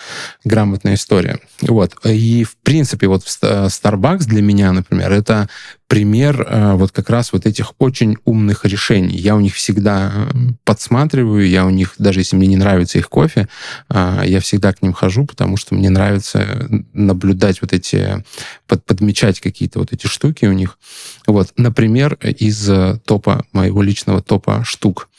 Грамотная 0.44 0.94
история. 0.94 1.38
Вот. 1.60 1.94
И, 2.04 2.44
в 2.44 2.56
принципе, 2.56 3.06
вот 3.08 3.22
Starbucks 3.22 4.24
для 4.24 4.42
меня, 4.42 4.72
например, 4.72 5.12
это 5.12 5.48
пример 5.92 6.46
э, 6.48 6.72
вот 6.72 6.90
как 6.90 7.10
раз 7.10 7.34
вот 7.34 7.44
этих 7.44 7.74
очень 7.78 8.16
умных 8.24 8.64
решений. 8.64 9.14
Я 9.14 9.36
у 9.36 9.40
них 9.40 9.54
всегда 9.54 10.10
э, 10.10 10.52
подсматриваю, 10.64 11.46
я 11.46 11.66
у 11.66 11.70
них, 11.70 11.96
даже 11.98 12.20
если 12.20 12.34
мне 12.34 12.46
не 12.46 12.56
нравится 12.56 12.96
их 12.96 13.10
кофе, 13.10 13.46
э, 13.90 14.22
я 14.24 14.40
всегда 14.40 14.72
к 14.72 14.80
ним 14.80 14.94
хожу, 14.94 15.26
потому 15.26 15.58
что 15.58 15.74
мне 15.74 15.90
нравится 15.90 16.66
наблюдать 16.94 17.60
вот 17.60 17.74
эти, 17.74 18.24
под, 18.66 18.86
подмечать 18.86 19.40
какие-то 19.40 19.80
вот 19.80 19.92
эти 19.92 20.06
штуки 20.06 20.46
у 20.46 20.52
них. 20.52 20.78
Вот, 21.26 21.52
например, 21.58 22.14
из 22.22 22.70
топа, 23.04 23.44
моего 23.52 23.82
личного 23.82 24.22
топа 24.22 24.64
штук 24.64 25.10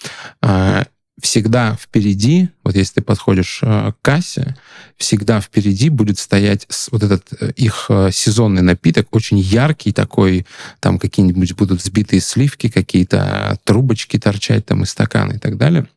всегда 1.23 1.77
впереди, 1.79 2.49
вот 2.65 2.75
если 2.75 2.95
ты 2.95 3.01
подходишь 3.01 3.59
э, 3.63 3.93
к 3.93 3.95
кассе, 4.01 4.57
всегда 4.97 5.39
впереди 5.39 5.89
будет 5.89 6.19
стоять 6.19 6.67
вот 6.91 7.01
этот 7.01 7.23
э, 7.39 7.53
их 7.55 7.85
э, 7.87 8.09
сезонный 8.11 8.61
напиток, 8.61 9.07
очень 9.15 9.39
яркий 9.39 9.93
такой, 9.93 10.45
там 10.81 10.99
какие-нибудь 10.99 11.53
будут 11.53 11.81
взбитые 11.81 12.19
сливки, 12.19 12.67
какие-то 12.67 13.57
трубочки 13.63 14.19
торчать 14.19 14.65
там 14.65 14.83
из 14.83 14.89
стакана 14.89 15.33
и 15.33 15.39
так 15.39 15.57
далее. 15.57 15.87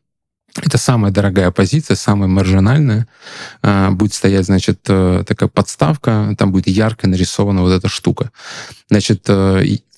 Это 0.55 0.77
самая 0.77 1.11
дорогая 1.11 1.51
позиция, 1.51 1.95
самая 1.95 2.27
маржинальная. 2.27 3.07
Будет 3.61 4.13
стоять, 4.13 4.45
значит, 4.45 4.81
такая 4.81 5.49
подставка, 5.49 6.33
там 6.37 6.51
будет 6.51 6.67
ярко 6.67 7.07
нарисована 7.07 7.61
вот 7.61 7.71
эта 7.71 7.87
штука. 7.89 8.31
Значит, 8.89 9.29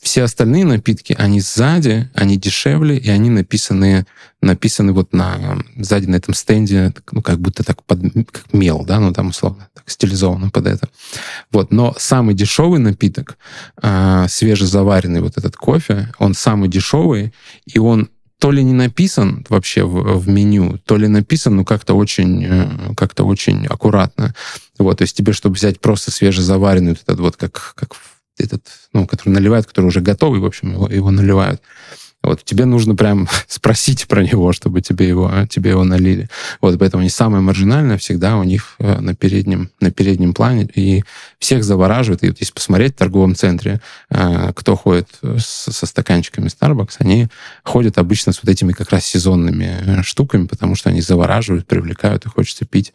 все 0.02 0.24
остальные 0.24 0.66
напитки, 0.66 1.16
они 1.18 1.42
сзади, 1.42 2.10
они 2.14 2.38
дешевле, 2.38 2.98
и 2.98 3.10
они 3.10 3.30
написаны, 3.30 4.06
написаны 4.42 4.94
вот 4.94 5.14
на, 5.14 5.58
сзади 5.78 6.08
на 6.08 6.16
этом 6.16 6.34
стенде, 6.34 6.94
ну, 7.12 7.22
как 7.22 7.40
будто 7.40 7.64
так 7.64 7.84
под, 7.84 8.00
как 8.32 8.54
мел, 8.54 8.86
да, 8.86 9.00
ну, 9.00 9.14
там, 9.14 9.30
условно, 9.30 9.68
так 9.74 9.90
стилизовано 9.90 10.50
под 10.50 10.68
это. 10.68 10.88
Вот, 11.52 11.72
но 11.72 11.94
самый 11.98 12.34
дешевый 12.34 12.80
напиток, 12.80 13.38
э, 13.82 14.26
свежезаваренный 14.30 15.22
вот 15.22 15.38
этот 15.38 15.58
кофе, 15.58 16.14
он 16.18 16.34
самый 16.34 16.70
дешевый, 16.70 17.34
и 17.66 17.78
он 17.78 18.10
то 18.40 18.52
ли 18.52 18.64
не 18.64 18.74
написан 18.74 19.46
вообще 19.50 19.84
в, 19.84 20.18
в 20.18 20.30
меню, 20.30 20.80
то 20.86 20.96
ли 20.96 21.08
написан, 21.08 21.58
ну, 21.58 21.66
как-то 21.66 21.94
очень, 21.94 22.46
э, 22.46 22.94
как-то 22.96 23.26
очень 23.26 23.68
аккуратно. 23.68 24.34
Вот, 24.78 25.00
то 25.00 25.02
есть 25.04 25.16
тебе, 25.16 25.34
чтобы 25.34 25.56
взять 25.56 25.82
просто 25.82 26.10
свежезаваренный 26.12 26.92
вот 26.92 27.02
этот 27.04 27.20
вот, 27.20 27.36
как, 27.36 27.74
как 27.76 27.98
этот, 28.38 28.66
ну, 28.94 29.06
который 29.06 29.30
наливают, 29.34 29.68
который 29.68 29.88
уже 29.88 30.00
готовый, 30.00 30.40
в 30.40 30.46
общем, 30.46 30.72
его, 30.72 30.88
его 30.88 31.12
наливают. 31.12 31.62
Вот, 32.30 32.44
тебе 32.46 32.66
нужно 32.66 32.96
прям 32.96 33.28
спросить 33.48 34.08
про 34.08 34.24
него, 34.24 34.54
чтобы 34.54 34.82
тебе 34.82 35.08
его, 35.08 35.32
тебе 35.50 35.72
его 35.72 35.84
налили. 35.84 36.30
Вот, 36.62 36.78
поэтому 36.78 37.02
они 37.02 37.10
самые 37.10 37.42
маржинальные 37.42 37.98
всегда 37.98 38.38
у 38.38 38.44
них 38.44 38.76
э, 38.78 39.00
на 39.00 39.16
переднем, 39.16 39.72
на 39.80 39.90
переднем 39.90 40.36
плане, 40.36 40.70
и 40.76 41.04
всех 41.40 41.64
завораживает. 41.64 42.24
И 42.24 42.28
вот 42.28 42.40
если 42.40 42.54
посмотреть 42.54 42.94
в 42.94 42.98
торговом 42.98 43.34
центре, 43.34 43.82
э, 44.12 44.52
кто 44.56 44.76
ходит 44.76 45.10
со, 45.40 45.72
со 45.74 45.86
стаканчиками 45.88 46.50
Starbucks, 46.50 46.98
они 47.00 47.30
ходят 47.64 47.98
обычно 47.98 48.32
с 48.32 48.44
вот 48.44 48.50
этими 48.52 48.74
как 48.74 48.92
раз 48.92 49.06
сезонными 49.06 49.78
э, 49.82 50.04
штуками, 50.04 50.46
потому 50.46 50.76
что 50.76 50.92
они 50.92 51.02
завораживают, 51.02 51.66
привлекают, 51.66 52.28
и 52.28 52.30
хочется 52.30 52.66
пить 52.66 52.94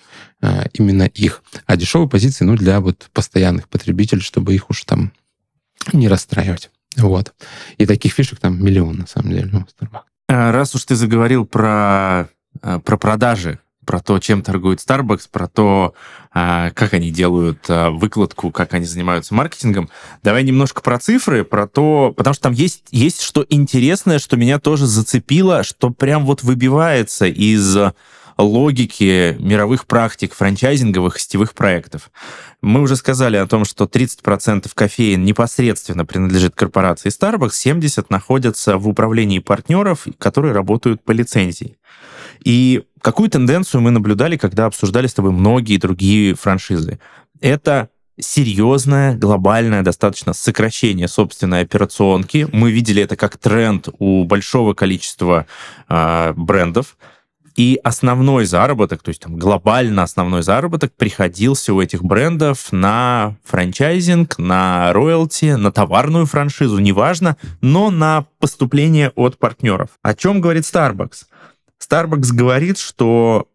именно 0.74 1.04
их. 1.04 1.42
А 1.66 1.76
дешевые 1.76 2.08
позиции, 2.08 2.44
ну, 2.44 2.54
для 2.54 2.80
вот 2.80 3.08
постоянных 3.12 3.68
потребителей, 3.68 4.20
чтобы 4.20 4.54
их 4.54 4.70
уж 4.70 4.84
там 4.84 5.10
не 5.92 6.06
расстраивать. 6.06 6.70
Вот. 6.96 7.34
И 7.78 7.86
таких 7.86 8.12
фишек 8.12 8.38
там 8.38 8.62
миллион, 8.62 8.96
на 8.96 9.06
самом 9.06 9.30
деле, 9.30 9.50
у 9.52 9.84
Starbucks. 9.84 10.02
А, 10.28 10.52
раз 10.52 10.74
уж 10.74 10.84
ты 10.84 10.94
заговорил 10.94 11.44
про, 11.44 12.28
а, 12.62 12.78
про 12.78 12.96
продажи, 12.96 13.58
про 13.84 14.00
то, 14.00 14.18
чем 14.18 14.42
торгует 14.42 14.78
Starbucks, 14.78 15.28
про 15.30 15.46
то, 15.46 15.94
а, 16.32 16.70
как 16.70 16.94
они 16.94 17.10
делают 17.10 17.66
выкладку, 17.68 18.50
как 18.50 18.72
они 18.74 18.86
занимаются 18.86 19.34
маркетингом. 19.34 19.90
Давай 20.22 20.42
немножко 20.42 20.80
про 20.80 20.98
цифры, 20.98 21.44
про 21.44 21.66
то, 21.66 22.14
потому 22.16 22.32
что 22.32 22.44
там 22.44 22.52
есть, 22.52 22.84
есть 22.90 23.20
что 23.20 23.44
интересное, 23.50 24.18
что 24.18 24.36
меня 24.36 24.58
тоже 24.58 24.86
зацепило, 24.86 25.62
что 25.64 25.90
прям 25.90 26.24
вот 26.24 26.42
выбивается 26.42 27.26
из 27.26 27.76
логики 28.36 29.36
мировых 29.38 29.86
практик 29.86 30.34
франчайзинговых 30.34 31.18
сетевых 31.18 31.54
проектов. 31.54 32.10
Мы 32.62 32.80
уже 32.80 32.96
сказали 32.96 33.36
о 33.36 33.46
том, 33.46 33.64
что 33.64 33.84
30% 33.84 34.70
кофеин 34.74 35.24
непосредственно 35.24 36.04
принадлежит 36.04 36.54
корпорации 36.54 37.10
Starbucks, 37.10 37.52
70% 37.64 38.06
находятся 38.08 38.78
в 38.78 38.88
управлении 38.88 39.38
партнеров, 39.38 40.06
которые 40.18 40.52
работают 40.52 41.02
по 41.04 41.12
лицензии. 41.12 41.76
И 42.42 42.84
какую 43.00 43.30
тенденцию 43.30 43.80
мы 43.80 43.90
наблюдали, 43.90 44.36
когда 44.36 44.66
обсуждали 44.66 45.06
с 45.06 45.14
тобой 45.14 45.32
многие 45.32 45.78
другие 45.78 46.34
франшизы? 46.34 46.98
Это 47.40 47.88
серьезное, 48.18 49.16
глобальное 49.16 49.82
достаточно 49.82 50.32
сокращение 50.32 51.08
собственной 51.08 51.62
операционки. 51.62 52.46
Мы 52.52 52.70
видели 52.70 53.02
это 53.02 53.16
как 53.16 53.36
тренд 53.36 53.88
у 53.98 54.24
большого 54.24 54.74
количества 54.74 55.46
э, 55.88 56.32
брендов. 56.36 56.96
И 57.56 57.78
основной 57.84 58.46
заработок, 58.46 59.02
то 59.02 59.10
есть 59.10 59.20
там 59.20 59.36
глобально 59.36 60.02
основной 60.02 60.42
заработок 60.42 60.92
приходился 60.96 61.72
у 61.72 61.80
этих 61.80 62.02
брендов 62.02 62.72
на 62.72 63.36
франчайзинг, 63.44 64.38
на 64.38 64.92
роялти, 64.92 65.52
на 65.52 65.70
товарную 65.70 66.26
франшизу, 66.26 66.78
неважно, 66.78 67.36
но 67.60 67.90
на 67.90 68.26
поступление 68.40 69.10
от 69.14 69.38
партнеров. 69.38 69.90
О 70.02 70.14
чем 70.14 70.40
говорит 70.40 70.64
Starbucks? 70.64 71.26
Starbucks 71.80 72.32
говорит, 72.32 72.78
что 72.78 73.48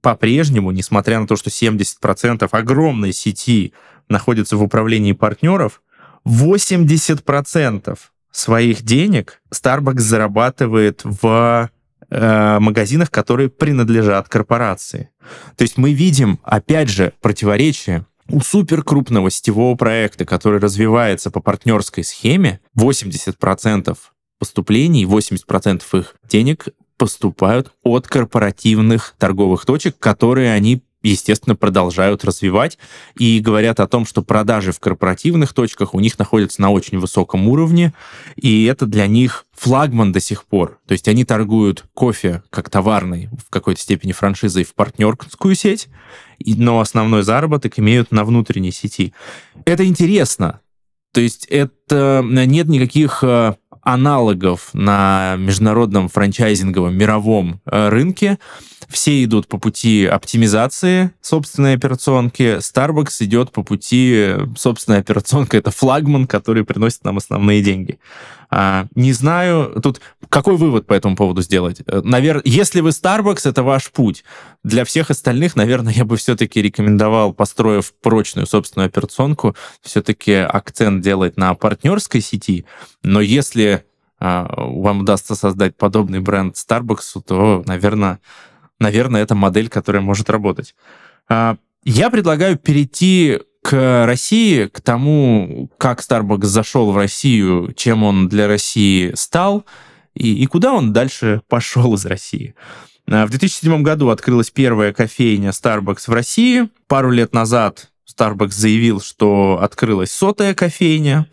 по-прежнему, 0.00 0.72
несмотря 0.72 1.20
на 1.20 1.26
то, 1.26 1.36
что 1.36 1.48
70% 1.48 2.48
огромной 2.50 3.12
сети 3.12 3.72
находится 4.08 4.56
в 4.56 4.62
управлении 4.62 5.12
партнеров, 5.12 5.80
80% 6.26 7.98
своих 8.32 8.82
денег 8.82 9.40
Starbucks 9.52 10.00
зарабатывает 10.00 11.02
в 11.04 11.70
э, 12.14 12.58
магазинах, 12.60 13.10
которые 13.10 13.48
принадлежат 13.48 14.28
корпорации. 14.28 15.10
То 15.56 15.62
есть 15.62 15.76
мы 15.76 15.92
видим, 15.92 16.38
опять 16.42 16.88
же, 16.88 17.12
противоречие. 17.20 18.06
У 18.28 18.40
суперкрупного 18.40 19.30
сетевого 19.30 19.74
проекта, 19.76 20.24
который 20.24 20.58
развивается 20.58 21.30
по 21.30 21.40
партнерской 21.40 22.04
схеме, 22.04 22.60
80% 22.78 23.96
поступлений, 24.38 25.04
80% 25.04 25.82
их 25.98 26.16
денег 26.28 26.68
поступают 26.96 27.72
от 27.82 28.06
корпоративных 28.06 29.14
торговых 29.18 29.66
точек, 29.66 29.98
которые 29.98 30.52
они 30.52 30.82
естественно, 31.10 31.54
продолжают 31.56 32.24
развивать 32.24 32.78
и 33.18 33.38
говорят 33.40 33.80
о 33.80 33.86
том, 33.86 34.06
что 34.06 34.22
продажи 34.22 34.72
в 34.72 34.80
корпоративных 34.80 35.52
точках 35.52 35.94
у 35.94 36.00
них 36.00 36.18
находятся 36.18 36.62
на 36.62 36.70
очень 36.70 36.98
высоком 36.98 37.48
уровне, 37.48 37.92
и 38.36 38.64
это 38.64 38.86
для 38.86 39.06
них 39.06 39.46
флагман 39.52 40.12
до 40.12 40.20
сих 40.20 40.44
пор. 40.44 40.78
То 40.86 40.92
есть 40.92 41.06
они 41.08 41.24
торгуют 41.24 41.84
кофе 41.94 42.42
как 42.50 42.70
товарный 42.70 43.28
в 43.46 43.50
какой-то 43.50 43.80
степени 43.80 44.12
франшизой 44.12 44.64
в 44.64 44.74
партнерскую 44.74 45.54
сеть, 45.54 45.88
но 46.44 46.80
основной 46.80 47.22
заработок 47.22 47.78
имеют 47.78 48.10
на 48.10 48.24
внутренней 48.24 48.72
сети. 48.72 49.12
Это 49.64 49.86
интересно. 49.86 50.60
То 51.12 51.20
есть 51.20 51.46
это 51.46 52.24
нет 52.24 52.66
никаких 52.66 53.22
э, 53.22 53.54
аналогов 53.84 54.70
на 54.72 55.36
международном 55.38 56.08
франчайзинговом 56.08 56.94
мировом 56.94 57.60
э, 57.66 57.88
рынке. 57.88 58.38
Все 58.88 59.24
идут 59.24 59.48
по 59.48 59.58
пути 59.58 60.06
оптимизации 60.06 61.10
собственной 61.20 61.74
операционки. 61.74 62.58
Starbucks 62.58 63.24
идет 63.24 63.50
по 63.50 63.62
пути 63.62 64.34
собственной 64.56 64.98
операционки. 64.98 65.56
Это 65.56 65.70
флагман, 65.70 66.26
который 66.26 66.64
приносит 66.64 67.04
нам 67.04 67.16
основные 67.16 67.62
деньги. 67.62 67.98
А, 68.56 68.86
не 68.94 69.12
знаю, 69.12 69.80
тут 69.82 70.00
какой 70.28 70.56
вывод 70.56 70.86
по 70.86 70.94
этому 70.94 71.16
поводу 71.16 71.42
сделать? 71.42 71.82
Э, 71.88 72.02
Наверное, 72.04 72.42
если 72.44 72.82
вы 72.82 72.90
Starbucks, 72.90 73.48
это 73.48 73.64
ваш 73.64 73.90
путь. 73.90 74.22
Для 74.62 74.84
всех 74.84 75.10
остальных, 75.10 75.56
наверное, 75.56 75.92
я 75.96 76.04
бы 76.04 76.16
все-таки 76.16 76.62
рекомендовал, 76.62 77.32
построив 77.32 77.92
прочную 77.94 78.46
собственную 78.46 78.86
операционку, 78.86 79.56
все-таки 79.80 80.34
акцент 80.34 81.02
делать 81.02 81.36
на 81.36 81.52
партнерской 81.54 82.20
сети. 82.20 82.64
Но 83.02 83.20
если 83.20 83.86
а, 84.20 84.48
вам 84.56 85.00
удастся 85.00 85.34
создать 85.34 85.76
подобный 85.76 86.20
бренд 86.20 86.54
Starbucks, 86.54 87.22
то, 87.26 87.64
наверное, 87.66 88.20
наверное, 88.78 89.22
это 89.22 89.34
модель, 89.34 89.68
которая 89.68 90.00
может 90.00 90.30
работать. 90.30 90.76
А, 91.28 91.56
я 91.82 92.08
предлагаю 92.08 92.56
перейти 92.56 93.40
к 93.64 94.04
России, 94.04 94.66
к 94.66 94.82
тому, 94.82 95.70
как 95.78 96.00
Starbucks 96.00 96.44
зашел 96.44 96.92
в 96.92 96.98
Россию, 96.98 97.72
чем 97.74 98.02
он 98.02 98.28
для 98.28 98.46
России 98.46 99.12
стал 99.14 99.64
и, 100.12 100.42
и 100.42 100.44
куда 100.44 100.74
он 100.74 100.92
дальше 100.92 101.40
пошел 101.48 101.94
из 101.94 102.04
России. 102.04 102.54
А, 103.10 103.24
в 103.24 103.30
2007 103.30 103.82
году 103.82 104.10
открылась 104.10 104.50
первая 104.50 104.92
кофейня 104.92 105.48
Starbucks 105.48 106.04
в 106.08 106.10
России. 106.10 106.68
Пару 106.88 107.10
лет 107.10 107.32
назад 107.32 107.90
Starbucks 108.14 108.52
заявил, 108.52 109.00
что 109.00 109.58
открылась 109.62 110.12
сотая 110.12 110.52
кофейня. 110.52 111.26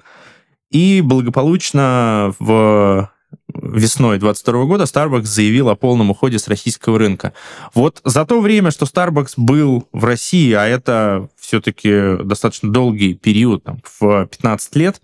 И 0.69 1.01
благополучно 1.01 2.33
в 2.39 3.11
весной 3.53 4.19
22 4.19 4.65
года 4.65 4.85
Starbucks 4.85 5.25
заявил 5.25 5.67
о 5.67 5.75
полном 5.75 6.11
уходе 6.11 6.39
с 6.39 6.47
российского 6.47 6.97
рынка. 6.97 7.33
Вот 7.73 8.01
за 8.03 8.25
то 8.25 8.39
время, 8.39 8.71
что 8.71 8.85
Starbucks 8.85 9.33
был 9.37 9.87
в 9.91 10.05
России, 10.05 10.53
а 10.53 10.65
это 10.65 11.29
все-таки 11.51 12.23
достаточно 12.23 12.71
долгий 12.71 13.13
период, 13.13 13.65
там, 13.65 13.81
в 13.99 14.25
15 14.25 14.75
лет, 14.77 15.01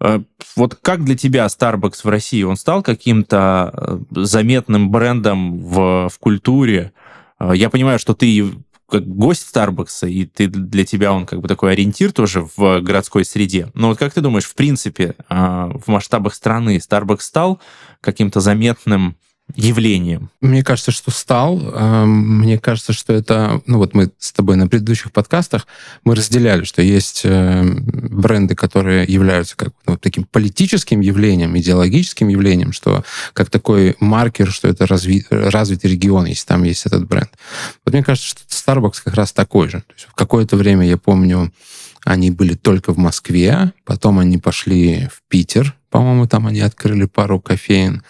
э, 0.00 0.20
вот 0.54 0.74
как 0.74 1.04
для 1.04 1.16
тебя 1.16 1.46
Starbucks 1.46 2.00
в 2.04 2.08
России? 2.10 2.42
Он 2.42 2.56
стал 2.56 2.82
каким-то 2.82 3.72
э, 3.74 3.98
заметным 4.10 4.90
брендом 4.90 5.58
в, 5.58 6.10
в 6.10 6.18
культуре? 6.18 6.92
Э, 7.40 7.52
я 7.54 7.70
понимаю, 7.70 7.98
что 7.98 8.12
ты 8.12 8.44
как 8.90 9.08
гость 9.08 9.48
Старбакса, 9.48 10.06
и 10.06 10.26
ты, 10.26 10.48
для 10.48 10.84
тебя 10.84 11.14
он 11.14 11.24
как 11.24 11.40
бы 11.40 11.48
такой 11.48 11.72
ориентир 11.72 12.12
тоже 12.12 12.46
в 12.56 12.80
городской 12.82 13.24
среде. 13.24 13.70
Но 13.72 13.88
вот 13.88 13.98
как 13.98 14.12
ты 14.12 14.20
думаешь, 14.20 14.44
в 14.44 14.54
принципе, 14.54 15.16
в 15.28 15.82
масштабах 15.88 16.34
страны 16.34 16.76
Starbucks 16.76 17.22
стал 17.22 17.60
каким-то 18.00 18.38
заметным 18.38 19.16
явлением? 19.54 20.30
Мне 20.40 20.64
кажется, 20.64 20.90
что 20.90 21.10
стал. 21.10 21.60
Эм, 21.60 22.40
мне 22.40 22.58
кажется, 22.58 22.92
что 22.92 23.12
это... 23.12 23.62
Ну 23.66 23.78
вот 23.78 23.94
мы 23.94 24.10
с 24.18 24.32
тобой 24.32 24.56
на 24.56 24.66
предыдущих 24.66 25.12
подкастах 25.12 25.66
мы 26.04 26.14
разделяли, 26.14 26.64
что 26.64 26.82
есть 26.82 27.22
э, 27.24 27.62
бренды, 27.64 28.54
которые 28.54 29.04
являются 29.04 29.56
как 29.56 29.72
ну, 29.86 29.96
таким 29.96 30.24
политическим 30.24 31.00
явлением, 31.00 31.56
идеологическим 31.56 32.28
явлением, 32.28 32.72
что 32.72 33.04
как 33.32 33.50
такой 33.50 33.96
маркер, 34.00 34.50
что 34.50 34.68
это 34.68 34.86
разви, 34.86 35.24
развитый 35.30 35.90
регион, 35.90 36.26
если 36.26 36.46
там 36.46 36.64
есть 36.64 36.84
этот 36.86 37.06
бренд. 37.06 37.30
Вот 37.84 37.94
мне 37.94 38.02
кажется, 38.02 38.28
что 38.28 38.40
Starbucks 38.48 39.02
как 39.04 39.14
раз 39.14 39.32
такой 39.32 39.68
же. 39.68 39.78
То 39.78 39.94
есть 39.94 40.06
в 40.08 40.14
какое-то 40.14 40.56
время, 40.56 40.86
я 40.86 40.96
помню, 40.96 41.52
они 42.04 42.30
были 42.30 42.54
только 42.54 42.92
в 42.92 42.98
Москве, 42.98 43.72
потом 43.84 44.18
они 44.18 44.38
пошли 44.38 45.08
в 45.12 45.22
Питер, 45.28 45.76
по-моему, 45.96 46.26
там 46.26 46.46
они 46.46 46.60
открыли 46.60 47.06
пару 47.06 47.40
кофеин. 47.40 48.02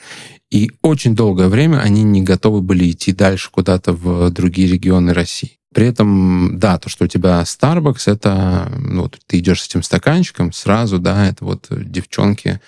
И 0.57 0.71
очень 0.81 1.15
долгое 1.15 1.49
время 1.49 1.81
они 1.81 2.03
не 2.03 2.23
готовы 2.23 2.63
были 2.63 2.91
идти 2.91 3.13
дальше 3.13 3.51
куда-то 3.51 3.93
в 3.93 4.31
другие 4.31 4.67
регионы 4.67 5.13
России. 5.13 5.59
При 5.75 5.87
этом, 5.87 6.59
да, 6.59 6.79
то, 6.79 6.89
что 6.89 7.05
у 7.05 7.09
тебя 7.09 7.43
Starbucks, 7.43 8.11
это, 8.11 8.73
ну, 8.79 9.11
ты 9.27 9.41
идешь 9.41 9.61
с 9.61 9.67
этим 9.67 9.83
стаканчиком 9.83 10.51
сразу, 10.55 10.99
да, 10.99 11.29
это 11.29 11.45
вот 11.45 11.67
девчонки, 11.71 12.63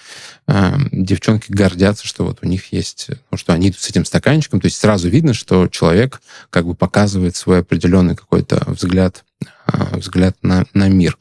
э, 0.47 0.73
девчонки 0.93 1.51
гордятся, 1.51 2.07
что 2.07 2.27
вот 2.27 2.41
у 2.43 2.47
них 2.47 2.71
есть, 2.75 3.09
ну, 3.31 3.39
что 3.39 3.55
они 3.55 3.71
идут 3.71 3.81
с 3.81 3.89
этим 3.89 4.05
стаканчиком, 4.05 4.61
то 4.61 4.67
есть 4.67 4.77
сразу 4.77 5.09
видно, 5.09 5.33
что 5.33 5.69
человек 5.69 6.21
как 6.51 6.67
бы 6.67 6.75
показывает 6.75 7.37
свой 7.37 7.61
определенный 7.61 8.15
какой-то 8.15 8.63
взгляд 8.67 9.25
э, 9.73 9.97
взгляд 9.97 10.37
на, 10.43 10.67
на 10.75 10.91
мир. 10.91 11.17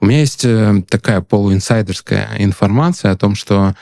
У 0.00 0.06
меня 0.06 0.18
есть 0.18 0.44
э, 0.44 0.82
такая 0.88 1.20
полуинсайдерская 1.20 2.30
информация 2.38 3.12
о 3.12 3.16
том, 3.16 3.36
что 3.36 3.76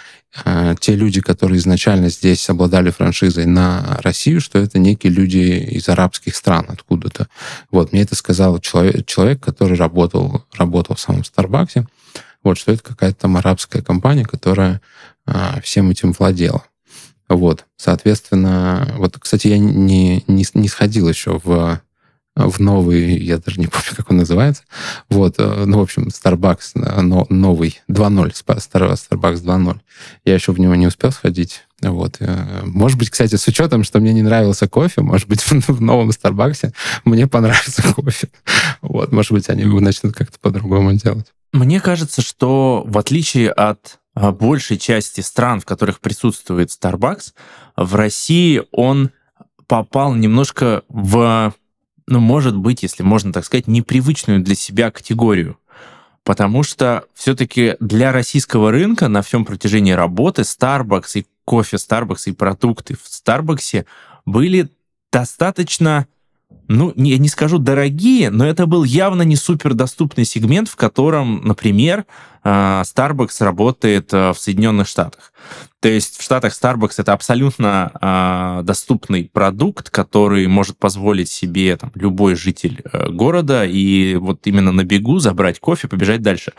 те 0.81 0.95
люди, 0.95 1.21
которые 1.21 1.59
изначально 1.59 2.09
здесь 2.09 2.49
обладали 2.51 2.91
франшизой 2.91 3.47
на 3.47 3.99
Россию, 4.03 4.41
что 4.41 4.59
это 4.59 4.79
некие 4.79 5.13
люди 5.13 5.39
из 5.71 5.89
арабских 5.89 6.37
стран 6.37 6.67
откуда-то. 6.69 7.29
Вот, 7.71 7.93
мне 7.93 8.03
это 8.03 8.15
сказал 8.15 8.59
человек, 8.61 9.07
человек 9.07 9.41
который 9.41 9.77
работал, 9.77 10.45
работал 10.57 10.97
в 10.97 11.01
самом 11.01 11.25
Старбаксе, 11.25 11.87
вот, 12.43 12.59
что 12.59 12.73
это 12.73 12.83
какая-то 12.83 13.23
там 13.23 13.37
арабская 13.37 13.83
компания, 13.83 14.25
которая 14.25 14.81
а, 15.27 15.61
всем 15.63 15.91
этим 15.91 16.13
владела. 16.13 16.65
Вот, 17.29 17.65
соответственно, 17.77 18.95
вот, 18.99 19.17
кстати, 19.19 19.49
я 19.49 19.59
не, 19.59 20.23
не, 20.29 20.45
не 20.55 20.69
сходил 20.69 21.09
еще 21.09 21.41
в 21.43 21.81
в 22.37 22.61
новый, 22.61 23.19
я 23.19 23.39
даже 23.39 23.59
не 23.59 23.67
помню, 23.67 23.89
как 23.97 24.11
он 24.11 24.19
называется. 24.19 24.63
Вот, 25.09 25.37
э, 25.39 25.65
ну, 25.65 25.79
в 25.79 25.83
общем, 25.83 26.09
Starbucks 26.09 26.73
э, 26.75 27.01
новый, 27.01 27.81
2.0, 27.89 28.33
Starbucks 28.33 29.43
2.0. 29.43 29.81
Я 30.25 30.35
еще 30.35 30.53
в 30.53 30.61
него 30.61 30.75
не 30.75 30.87
успел 30.87 31.13
сходить. 31.13 31.63
Вот. 31.81 32.17
Э, 32.21 32.63
может 32.65 32.99
быть, 32.99 33.09
кстати, 33.09 33.37
с 33.37 33.49
учетом, 33.49 33.85
что 33.85 34.01
мне 34.01 34.13
не 34.13 34.23
нравился 34.23 34.69
кофе, 34.69 35.01
может 35.01 35.29
быть, 35.29 35.41
в 35.47 35.81
новом 35.81 36.13
Старбаксе 36.13 36.73
мне 37.07 37.27
понравится 37.27 37.83
кофе. 37.95 38.29
Вот, 38.83 39.13
может 39.13 39.33
быть, 39.33 39.49
они 39.49 39.65
начнут 39.65 40.15
как-то 40.15 40.39
по-другому 40.39 40.93
делать. 40.93 41.27
Мне 41.53 41.81
кажется, 41.81 42.21
что 42.21 42.85
в 42.87 42.99
отличие 42.99 43.51
от 43.51 43.99
большей 44.15 44.79
части 44.79 45.23
стран, 45.23 45.61
в 45.61 45.65
которых 45.65 46.01
присутствует 46.01 46.69
Starbucks, 46.69 47.33
в 47.77 47.95
России 47.95 48.63
он 48.73 49.11
попал 49.67 50.15
немножко 50.15 50.83
в 50.89 51.55
ну, 52.07 52.21
может 52.21 52.57
быть, 52.57 52.83
если 52.83 53.03
можно 53.03 53.33
так 53.33 53.45
сказать, 53.45 53.67
непривычную 53.67 54.41
для 54.41 54.55
себя 54.55 54.91
категорию. 54.91 55.59
Потому 56.25 56.63
что 56.63 57.05
все-таки 57.15 57.77
для 57.81 58.13
российского 58.13 58.71
рынка 58.71 59.09
на 59.09 59.23
всем 59.23 59.45
протяжении 59.45 59.93
работы 59.93 60.43
Starbucks 60.43 61.21
и 61.21 61.27
кофе 61.45 61.77
Starbucks 61.77 62.23
и 62.27 62.33
продукты 62.33 62.95
в 62.95 63.05
Starbucks 63.07 63.87
были 64.25 64.69
достаточно 65.13 66.07
ну, 66.69 66.93
я 66.97 67.19
не 67.19 67.29
скажу 67.29 67.59
дорогие, 67.59 68.31
но 68.31 68.47
это 68.47 68.67
был 68.67 68.85
явно 68.85 69.23
не 69.23 69.37
супер 69.37 69.75
доступный 69.75 70.25
сегмент, 70.25 70.69
в 70.69 70.77
котором, 70.77 71.43
например, 71.45 72.07
а, 72.43 72.83
Starbucks 72.83 73.45
работает 73.45 74.13
а, 74.13 74.33
в 74.33 74.39
Соединенных 74.39 74.89
Штатах. 74.89 75.33
То 75.81 75.89
есть 75.89 76.19
в 76.19 76.23
Штатах 76.23 76.53
Starbucks 76.53 76.95
это 76.99 77.13
абсолютно 77.13 77.93
э, 78.01 78.65
доступный 78.65 79.31
продукт, 79.33 79.91
который 79.91 80.49
может 80.49 80.79
позволить 80.79 81.29
себе 81.29 81.77
там, 81.77 81.93
любой 81.95 82.35
житель 82.35 82.83
э, 82.83 83.11
города 83.11 83.65
и 83.65 84.17
вот 84.17 84.41
именно 84.47 84.73
на 84.73 84.83
бегу 84.83 85.21
забрать 85.21 85.61
кофе, 85.61 85.87
побежать 85.87 86.23
дальше. 86.23 86.55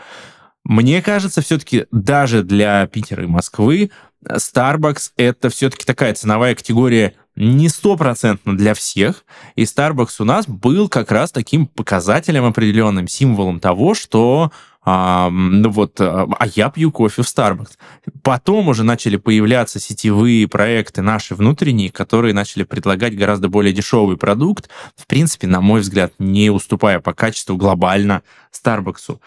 Мне 0.64 1.02
кажется, 1.02 1.42
все-таки 1.42 1.86
даже 1.90 2.42
для 2.42 2.86
Питера 2.86 3.24
и 3.24 3.26
Москвы 3.26 3.90
Starbucks 4.24 5.12
это 5.16 5.48
все-таки 5.50 5.84
такая 5.84 6.14
ценовая 6.14 6.54
категория 6.54 7.14
не 7.38 7.68
стопроцентно 7.68 8.56
для 8.56 8.74
всех, 8.74 9.24
и 9.54 9.62
Starbucks 9.62 10.16
у 10.18 10.24
нас 10.24 10.46
был 10.46 10.88
как 10.88 11.12
раз 11.12 11.30
таким 11.30 11.66
показателем 11.66 12.44
определенным, 12.44 13.06
символом 13.06 13.60
того, 13.60 13.94
что 13.94 14.50
а, 14.84 15.28
ну 15.30 15.68
вот, 15.70 16.00
а, 16.00 16.26
я 16.54 16.70
пью 16.70 16.90
кофе 16.90 17.22
в 17.22 17.26
Starbucks. 17.26 17.76
Потом 18.22 18.68
уже 18.68 18.84
начали 18.84 19.16
появляться 19.16 19.78
сетевые 19.78 20.48
проекты 20.48 21.02
наши 21.02 21.34
внутренние, 21.34 21.90
которые 21.90 22.34
начали 22.34 22.64
предлагать 22.64 23.16
гораздо 23.16 23.48
более 23.48 23.72
дешевый 23.72 24.16
продукт, 24.16 24.68
в 24.96 25.06
принципе, 25.06 25.46
на 25.46 25.60
мой 25.60 25.80
взгляд, 25.80 26.14
не 26.18 26.50
уступая 26.50 27.00
по 27.00 27.12
качеству 27.12 27.56
глобально 27.56 28.22
Starbucks. 28.52 29.18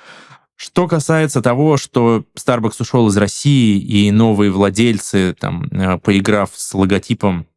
Что 0.55 0.87
касается 0.87 1.41
того, 1.41 1.77
что 1.77 2.23
Starbucks 2.37 2.75
ушел 2.79 3.07
из 3.07 3.17
России, 3.17 3.79
и 3.79 4.11
новые 4.11 4.51
владельцы, 4.51 5.35
там, 5.39 5.63
э, 5.71 5.97
поиграв 5.97 6.51
с 6.53 6.73
логотипом, 6.73 7.47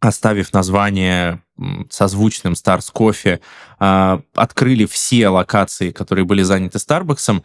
оставив 0.00 0.52
название 0.52 1.42
созвучным 1.90 2.52
Stars 2.52 2.92
Coffee, 2.94 3.40
э, 3.80 4.20
открыли 4.34 4.86
все 4.86 5.28
локации, 5.28 5.90
которые 5.90 6.24
были 6.24 6.42
заняты 6.42 6.78
Starbucks. 6.78 7.42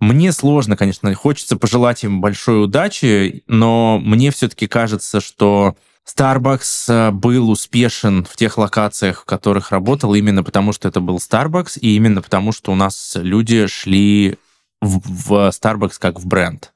Мне 0.00 0.32
сложно, 0.32 0.76
конечно, 0.76 1.12
хочется 1.14 1.56
пожелать 1.56 2.04
им 2.04 2.20
большой 2.20 2.62
удачи, 2.64 3.42
но 3.48 3.98
мне 3.98 4.30
все-таки 4.30 4.68
кажется, 4.68 5.20
что 5.20 5.76
Starbucks 6.08 6.84
э, 6.88 7.10
был 7.10 7.50
успешен 7.50 8.24
в 8.24 8.36
тех 8.36 8.58
локациях, 8.58 9.22
в 9.22 9.24
которых 9.24 9.72
работал, 9.72 10.14
именно 10.14 10.44
потому, 10.44 10.72
что 10.72 10.88
это 10.88 11.00
был 11.00 11.16
Starbucks, 11.16 11.80
и 11.80 11.96
именно 11.96 12.22
потому, 12.22 12.52
что 12.52 12.72
у 12.72 12.76
нас 12.76 13.16
люди 13.16 13.66
шли 13.66 14.38
в 14.80 15.50
Starbucks 15.50 15.96
как 15.98 16.20
в 16.20 16.26
бренд. 16.26 16.72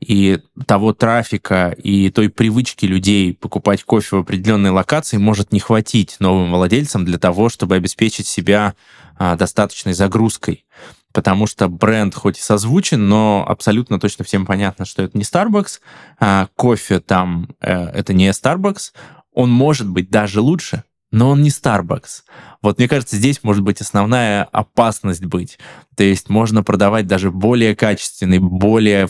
И 0.00 0.40
того 0.66 0.92
трафика 0.92 1.70
и 1.70 2.10
той 2.10 2.28
привычки 2.28 2.86
людей 2.86 3.34
покупать 3.34 3.82
кофе 3.84 4.16
в 4.16 4.20
определенной 4.20 4.70
локации 4.70 5.16
может 5.16 5.52
не 5.52 5.60
хватить 5.60 6.16
новым 6.20 6.52
владельцам 6.52 7.04
для 7.04 7.18
того, 7.18 7.48
чтобы 7.48 7.76
обеспечить 7.76 8.26
себя 8.26 8.74
а, 9.18 9.36
достаточной 9.36 9.94
загрузкой 9.94 10.64
потому 11.12 11.46
что 11.46 11.68
бренд 11.68 12.14
хоть 12.14 12.38
и 12.38 12.42
созвучен, 12.42 13.08
но 13.08 13.42
абсолютно 13.48 13.98
точно 13.98 14.22
всем 14.26 14.44
понятно, 14.44 14.84
что 14.84 15.02
это 15.02 15.16
не 15.16 15.24
Starbucks, 15.24 15.80
а 16.20 16.48
кофе 16.56 17.00
там 17.00 17.48
э, 17.62 17.86
это 17.86 18.12
не 18.12 18.28
Starbucks, 18.28 18.92
он 19.32 19.50
может 19.50 19.88
быть 19.88 20.10
даже 20.10 20.42
лучше, 20.42 20.84
но 21.10 21.30
он 21.30 21.40
не 21.40 21.48
Starbucks. 21.48 22.24
Вот 22.60 22.76
мне 22.76 22.86
кажется, 22.86 23.16
здесь 23.16 23.42
может 23.42 23.62
быть 23.62 23.80
основная 23.80 24.44
опасность 24.44 25.24
быть. 25.24 25.58
То 25.96 26.04
есть 26.04 26.28
можно 26.28 26.62
продавать 26.62 27.06
даже 27.06 27.30
более 27.30 27.74
качественный, 27.74 28.38
более 28.38 29.08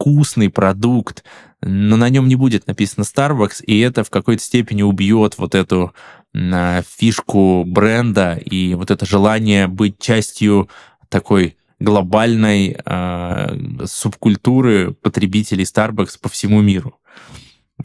вкусный 0.00 0.48
продукт, 0.48 1.24
но 1.60 1.96
на 1.96 2.08
нем 2.08 2.26
не 2.26 2.34
будет 2.34 2.66
написано 2.66 3.04
Starbucks, 3.04 3.62
и 3.64 3.78
это 3.80 4.02
в 4.02 4.08
какой-то 4.08 4.42
степени 4.42 4.82
убьет 4.82 5.36
вот 5.36 5.54
эту 5.54 5.92
э, 6.32 6.82
фишку 6.88 7.64
бренда 7.66 8.34
и 8.36 8.72
вот 8.74 8.90
это 8.90 9.04
желание 9.04 9.66
быть 9.66 9.98
частью 9.98 10.70
такой 11.10 11.58
глобальной 11.80 12.78
э, 12.82 13.84
субкультуры 13.84 14.92
потребителей 14.94 15.64
Starbucks 15.64 16.18
по 16.20 16.30
всему 16.30 16.62
миру. 16.62 16.96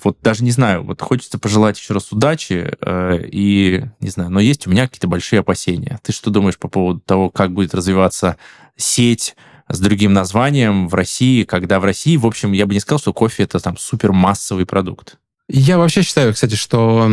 Вот 0.03 0.17
даже 0.21 0.43
не 0.45 0.51
знаю, 0.51 0.83
вот 0.83 1.01
хочется 1.01 1.37
пожелать 1.37 1.77
еще 1.77 1.93
раз 1.93 2.13
удачи 2.13 2.77
э, 2.79 3.19
и 3.29 3.83
не 3.99 4.09
знаю, 4.09 4.29
но 4.29 4.39
есть 4.39 4.67
у 4.67 4.69
меня 4.69 4.87
какие-то 4.87 5.07
большие 5.09 5.41
опасения. 5.41 5.99
Ты 6.01 6.13
что 6.13 6.31
думаешь 6.31 6.57
по 6.57 6.69
поводу 6.69 7.01
того, 7.01 7.29
как 7.29 7.51
будет 7.51 7.75
развиваться 7.75 8.37
сеть 8.77 9.35
с 9.67 9.79
другим 9.79 10.13
названием 10.13 10.87
в 10.87 10.93
России, 10.93 11.43
когда 11.43 11.79
в 11.79 11.85
России, 11.85 12.17
в 12.17 12.25
общем, 12.25 12.51
я 12.51 12.65
бы 12.65 12.73
не 12.73 12.79
сказал, 12.79 12.99
что 12.99 13.13
кофе 13.13 13.43
это 13.43 13.59
там 13.59 13.77
супер 13.77 14.11
массовый 14.11 14.65
продукт. 14.65 15.17
Я 15.47 15.77
вообще 15.77 16.01
считаю, 16.01 16.33
кстати, 16.33 16.55
что 16.55 17.09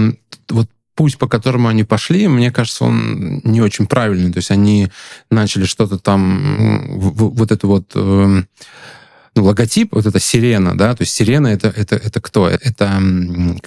вот 0.48 0.68
путь, 0.94 1.18
по 1.18 1.26
которому 1.26 1.68
они 1.68 1.84
пошли, 1.84 2.28
мне 2.28 2.50
кажется, 2.50 2.84
он 2.84 3.40
не 3.44 3.60
очень 3.60 3.86
правильный. 3.86 4.32
То 4.32 4.38
есть 4.38 4.50
они 4.50 4.88
начали 5.30 5.64
что-то 5.64 5.98
там, 5.98 6.98
вот 6.98 7.50
это 7.50 7.66
вот 7.66 7.90
эм, 7.94 8.46
ну, 9.34 9.44
логотип, 9.44 9.94
вот 9.94 10.04
эта 10.04 10.20
сирена, 10.20 10.76
да, 10.76 10.94
то 10.94 11.02
есть 11.02 11.14
сирена 11.14 11.48
это, 11.48 11.68
это, 11.68 11.96
это 11.96 12.20
кто? 12.20 12.48
Это 12.48 13.00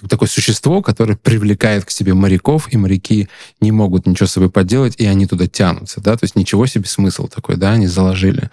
такое 0.07 0.29
существо, 0.29 0.83
которое 0.83 1.15
привлекает 1.15 1.85
к 1.85 1.89
себе 1.89 2.13
моряков, 2.13 2.71
и 2.71 2.77
моряки 2.77 3.29
не 3.61 3.71
могут 3.71 4.05
ничего 4.05 4.27
с 4.27 4.33
собой 4.33 4.51
поделать, 4.51 4.95
и 4.97 5.05
они 5.05 5.25
туда 5.25 5.47
тянутся, 5.47 6.01
да, 6.01 6.15
то 6.15 6.23
есть 6.23 6.35
ничего 6.35 6.67
себе 6.67 6.85
смысл 6.85 7.27
такой, 7.27 7.55
да, 7.55 7.71
они 7.71 7.87
заложили. 7.87 8.51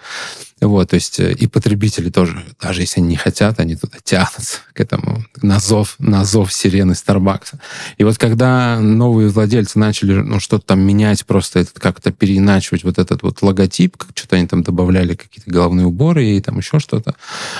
Вот, 0.65 0.89
то 0.89 0.95
есть 0.95 1.19
э, 1.19 1.33
и 1.33 1.47
потребители 1.47 2.09
тоже, 2.09 2.43
даже 2.61 2.81
если 2.81 2.99
они 3.01 3.09
не 3.09 3.15
хотят, 3.15 3.59
они 3.59 3.75
туда 3.75 3.97
тянутся 4.03 4.59
к 4.73 4.79
этому, 4.79 5.25
на 5.41 5.59
зов, 5.59 5.97
сирены 6.51 6.95
Старбакса. 6.95 7.59
И 7.97 8.03
вот 8.03 8.17
когда 8.17 8.79
новые 8.79 9.29
владельцы 9.29 9.77
начали 9.77 10.13
ну, 10.13 10.39
что-то 10.39 10.67
там 10.67 10.79
менять, 10.81 11.25
просто 11.25 11.59
этот, 11.59 11.79
как-то 11.79 12.11
переиначивать 12.11 12.83
вот 12.83 12.97
этот 12.97 13.23
вот 13.23 13.41
логотип, 13.41 13.97
как 13.97 14.09
что-то 14.15 14.37
они 14.37 14.47
там 14.47 14.63
добавляли 14.63 15.15
какие-то 15.15 15.51
головные 15.51 15.85
уборы 15.85 16.25
и 16.25 16.41
там 16.41 16.57
еще 16.57 16.79
что-то, 16.79 17.15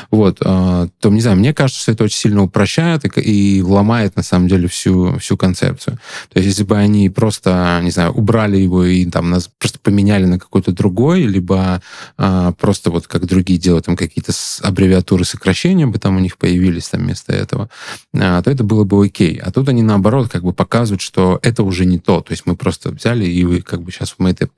вот, 0.09 0.37
а, 0.41 0.87
то, 0.99 1.09
не 1.09 1.21
знаю, 1.21 1.37
мне 1.37 1.53
кажется, 1.53 1.81
что 1.81 1.91
это 1.91 2.05
очень 2.05 2.17
сильно 2.17 2.43
упрощает 2.43 3.05
и, 3.17 3.21
и 3.21 3.61
ломает, 3.61 4.15
на 4.15 4.23
самом 4.23 4.47
деле, 4.47 4.67
всю, 4.67 5.17
всю 5.19 5.37
концепцию. 5.37 5.99
То 6.31 6.39
есть 6.39 6.47
если 6.47 6.63
бы 6.63 6.77
они 6.77 7.09
просто, 7.09 7.79
не 7.83 7.91
знаю, 7.91 8.11
убрали 8.13 8.57
его 8.57 8.85
и 8.85 9.05
там 9.05 9.29
нас 9.29 9.49
просто 9.59 9.79
поменяли 9.79 10.25
на 10.25 10.39
какой-то 10.39 10.71
другой, 10.71 11.23
либо 11.23 11.81
а, 12.17 12.53
просто 12.53 12.92
вот 12.93 13.07
как 13.07 13.25
другие 13.25 13.59
делают, 13.59 13.85
там 13.85 13.95
какие-то 13.95 14.31
аббревиатуры 14.61 15.25
сокращения 15.25 15.85
бы 15.85 15.99
там 15.99 16.15
у 16.15 16.19
них 16.19 16.37
появились 16.37 16.89
там 16.89 17.01
вместо 17.01 17.33
этого, 17.33 17.69
а, 18.13 18.41
то 18.41 18.49
это 18.49 18.63
было 18.63 18.83
бы 18.83 19.03
окей. 19.03 19.37
А 19.37 19.51
тут 19.51 19.67
они 19.69 19.81
наоборот 19.81 20.29
как 20.29 20.43
бы 20.43 20.53
показывают, 20.53 21.01
что 21.01 21.39
это 21.41 21.63
уже 21.63 21.85
не 21.85 21.99
то. 21.99 22.21
То 22.21 22.31
есть 22.31 22.45
мы 22.45 22.55
просто 22.55 22.91
взяли 22.91 23.25
и 23.25 23.61
как 23.61 23.81
бы 23.81 23.91
сейчас 23.91 24.15
мы 24.17 24.29
это 24.29 24.49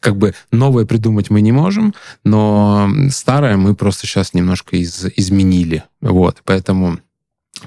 как 0.00 0.16
бы 0.16 0.34
новое 0.50 0.86
придумать 0.86 1.30
мы 1.30 1.40
не 1.40 1.52
можем, 1.52 1.94
но 2.24 2.90
старое 3.10 3.56
мы 3.56 3.74
просто 3.74 4.06
сейчас 4.06 4.34
немножко 4.34 4.76
из, 4.76 5.06
изменили. 5.16 5.84
Вот, 6.00 6.42
поэтому 6.44 6.98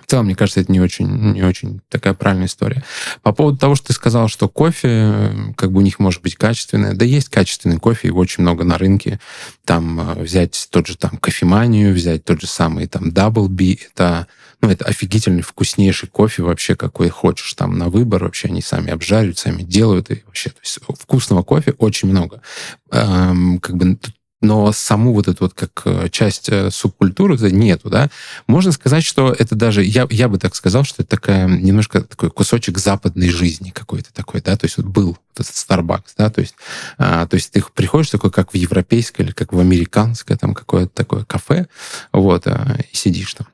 в 0.02 0.08
целом, 0.08 0.26
мне 0.26 0.36
кажется, 0.36 0.62
это 0.62 0.72
не 0.72 0.80
очень, 0.80 1.08
не 1.08 1.43
очень 1.43 1.82
такая 1.89 2.13
правильная 2.13 2.48
история. 2.48 2.84
По 3.22 3.32
поводу 3.32 3.58
того, 3.58 3.76
что 3.76 3.88
ты 3.88 3.93
сказал, 3.93 4.28
что 4.28 4.50
кофе, 4.50 5.54
как 5.56 5.72
бы 5.72 5.80
у 5.80 5.82
них 5.82 6.00
может 6.00 6.22
быть 6.22 6.36
качественное. 6.36 6.93
Да 6.93 7.06
есть 7.06 7.30
качественный 7.30 7.78
кофе, 7.78 8.08
его 8.08 8.19
очень 8.19 8.41
много 8.41 8.63
на 8.63 8.78
рынке. 8.78 9.19
Там 9.65 10.00
э, 10.00 10.24
взять 10.24 10.67
тот 10.72 10.88
же 10.88 10.98
там 10.98 11.17
кофеманию, 11.17 11.93
взять 11.93 12.24
тот 12.26 12.41
же 12.41 12.48
самый 12.48 12.88
там 12.88 13.10
Double 13.10 13.48
B, 13.48 13.78
это 13.91 14.28
ну, 14.62 14.69
это 14.69 14.86
офигительный, 14.86 15.41
вкуснейший 15.41 16.08
кофе 16.08 16.41
вообще, 16.41 16.76
какой 16.76 17.10
хочешь 17.10 17.54
там 17.54 17.78
на 17.78 17.89
выбор. 17.89 18.24
Вообще 18.24 18.48
они 18.48 18.62
сами 18.62 18.91
обжаривают, 18.91 19.38
сами 19.38 19.62
делают. 19.62 20.10
И 20.10 20.24
вообще, 20.26 20.52
то 20.52 20.60
есть 20.63 20.80
вкусного 21.00 21.43
кофе 21.43 21.74
очень 21.78 22.08
много. 22.08 22.41
Эм, 22.89 23.60
как 23.60 23.76
бы 23.76 23.98
но 24.43 24.71
саму 24.71 25.13
вот 25.13 25.27
эту 25.27 25.45
вот 25.45 25.53
как 25.53 25.82
э, 25.86 26.10
часть 26.10 26.49
э, 26.49 26.69
субкультуры 26.69 27.38
нету, 27.51 27.89
да. 27.89 28.10
Можно 28.45 28.71
сказать, 28.71 29.03
что 29.03 29.32
это 29.32 29.56
даже, 29.56 29.84
я, 29.84 30.06
я 30.12 30.27
бы 30.27 30.38
так 30.38 30.56
сказал, 30.56 30.84
что 30.84 31.01
это 31.01 31.10
такая 31.10 31.47
немножко 31.47 32.01
такой 32.01 32.29
кусочек 32.29 32.77
западной 32.77 33.29
жизни 33.29 33.69
какой-то 33.69 34.13
такой, 34.13 34.41
да, 34.41 34.58
то 34.58 34.65
есть 34.65 34.77
вот 34.77 34.86
был 34.86 35.08
вот 35.08 35.19
этот 35.36 35.53
Starbucks, 35.53 36.13
да, 36.17 36.29
то 36.29 36.41
есть, 36.41 36.56
а, 36.97 37.25
то 37.25 37.36
есть 37.36 37.51
ты 37.51 37.63
приходишь 37.73 38.10
такой, 38.10 38.32
как 38.32 38.53
в 38.53 38.58
европейское 38.58 39.25
или 39.25 39.34
как 39.34 39.53
в 39.53 39.60
американское 39.60 40.38
там 40.38 40.53
какое-то 40.53 40.93
такое 40.93 41.23
кафе, 41.23 41.67
вот, 42.12 42.45
а, 42.47 42.77
и 42.91 42.95
сидишь 42.95 43.34
там 43.34 43.47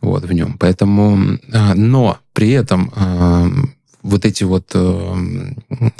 вот 0.00 0.24
в 0.24 0.32
нем. 0.32 0.58
Поэтому, 0.58 1.38
а, 1.52 1.74
но 1.74 2.18
при 2.32 2.50
этом 2.50 2.92
а, 2.96 3.48
вот 4.04 4.26
эти 4.26 4.44
вот, 4.44 4.70
э, 4.74 5.14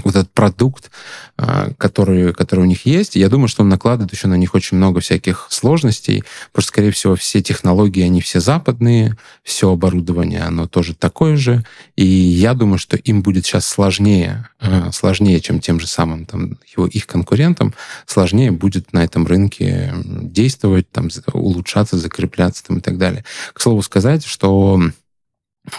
вот 0.04 0.14
этот 0.14 0.30
продукт, 0.30 0.90
э, 1.38 1.72
который, 1.78 2.34
который 2.34 2.60
у 2.60 2.64
них 2.66 2.84
есть, 2.86 3.16
я 3.16 3.28
думаю, 3.28 3.48
что 3.48 3.62
он 3.62 3.70
накладывает 3.70 4.12
еще 4.12 4.28
на 4.28 4.36
них 4.36 4.54
очень 4.54 4.76
много 4.76 5.00
всяких 5.00 5.46
сложностей, 5.48 6.22
что, 6.52 6.60
скорее 6.60 6.90
всего, 6.90 7.16
все 7.16 7.42
технологии, 7.42 8.02
они 8.02 8.20
все 8.20 8.40
западные, 8.40 9.16
все 9.42 9.72
оборудование, 9.72 10.42
оно 10.42 10.68
тоже 10.68 10.94
такое 10.94 11.36
же, 11.36 11.64
и 11.96 12.04
я 12.04 12.52
думаю, 12.52 12.78
что 12.78 12.96
им 12.98 13.22
будет 13.22 13.46
сейчас 13.46 13.66
сложнее, 13.66 14.48
э, 14.60 14.92
сложнее, 14.92 15.40
чем 15.40 15.60
тем 15.60 15.80
же 15.80 15.86
самым 15.86 16.26
там, 16.26 16.58
его, 16.76 16.86
их 16.86 17.06
конкурентам, 17.06 17.74
сложнее 18.06 18.50
будет 18.50 18.92
на 18.92 19.02
этом 19.02 19.26
рынке 19.26 19.94
действовать, 20.04 20.90
там, 20.90 21.08
улучшаться, 21.32 21.96
закрепляться 21.96 22.64
там, 22.64 22.78
и 22.78 22.80
так 22.80 22.98
далее. 22.98 23.24
К 23.54 23.62
слову 23.62 23.80
сказать, 23.80 24.26
что 24.26 24.78